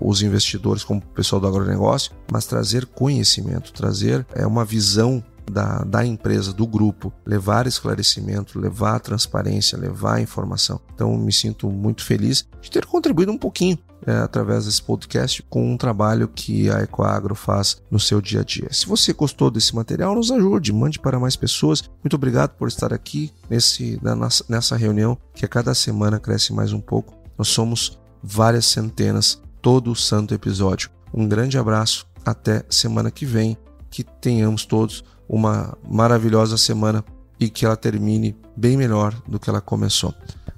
os 0.00 0.22
investidores 0.22 0.84
como 0.84 1.00
o 1.00 1.14
pessoal 1.14 1.40
do 1.40 1.48
agronegócio, 1.48 2.12
mas 2.30 2.46
trazer 2.46 2.86
conhecimento, 2.86 3.72
trazer 3.72 4.26
uh, 4.38 4.46
uma 4.46 4.64
visão 4.64 5.22
da, 5.50 5.84
da 5.84 6.04
empresa, 6.04 6.52
do 6.52 6.66
grupo, 6.66 7.12
levar 7.26 7.66
esclarecimento, 7.66 8.58
levar 8.58 9.00
transparência, 9.00 9.78
levar 9.78 10.20
informação. 10.20 10.80
Então, 10.94 11.16
me 11.16 11.32
sinto 11.32 11.68
muito 11.70 12.04
feliz 12.04 12.46
de 12.60 12.70
ter 12.70 12.86
contribuído 12.86 13.32
um 13.32 13.38
pouquinho 13.38 13.78
é, 14.06 14.18
através 14.18 14.66
desse 14.66 14.82
podcast 14.82 15.42
com 15.48 15.72
um 15.72 15.76
trabalho 15.76 16.28
que 16.28 16.70
a 16.70 16.82
Ecoagro 16.82 17.34
faz 17.34 17.82
no 17.90 17.98
seu 17.98 18.20
dia 18.20 18.40
a 18.40 18.44
dia. 18.44 18.68
Se 18.70 18.86
você 18.86 19.12
gostou 19.12 19.50
desse 19.50 19.74
material, 19.74 20.14
nos 20.14 20.30
ajude, 20.30 20.72
mande 20.72 20.98
para 20.98 21.18
mais 21.18 21.36
pessoas. 21.36 21.82
Muito 22.02 22.14
obrigado 22.14 22.50
por 22.50 22.68
estar 22.68 22.92
aqui 22.92 23.32
nesse, 23.48 24.00
nessa 24.48 24.76
reunião 24.76 25.16
que 25.34 25.44
a 25.44 25.48
cada 25.48 25.74
semana 25.74 26.20
cresce 26.20 26.52
mais 26.52 26.72
um 26.72 26.80
pouco. 26.80 27.14
Nós 27.38 27.48
somos 27.48 27.98
várias 28.22 28.66
centenas 28.66 29.42
todo 29.60 29.90
o 29.90 29.96
santo 29.96 30.34
episódio. 30.34 30.90
Um 31.12 31.26
grande 31.26 31.56
abraço, 31.56 32.06
até 32.24 32.64
semana 32.68 33.10
que 33.10 33.24
vem. 33.24 33.56
Que 33.90 34.02
tenhamos 34.02 34.66
todos 34.66 35.04
uma 35.28 35.76
maravilhosa 35.88 36.56
semana 36.56 37.04
e 37.38 37.48
que 37.48 37.64
ela 37.64 37.76
termine 37.76 38.36
bem 38.56 38.76
melhor 38.76 39.14
do 39.26 39.38
que 39.38 39.50
ela 39.50 39.60
começou. 39.60 40.14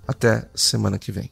Até 0.06 0.48
semana 0.54 0.98
que 0.98 1.10
vem. 1.10 1.30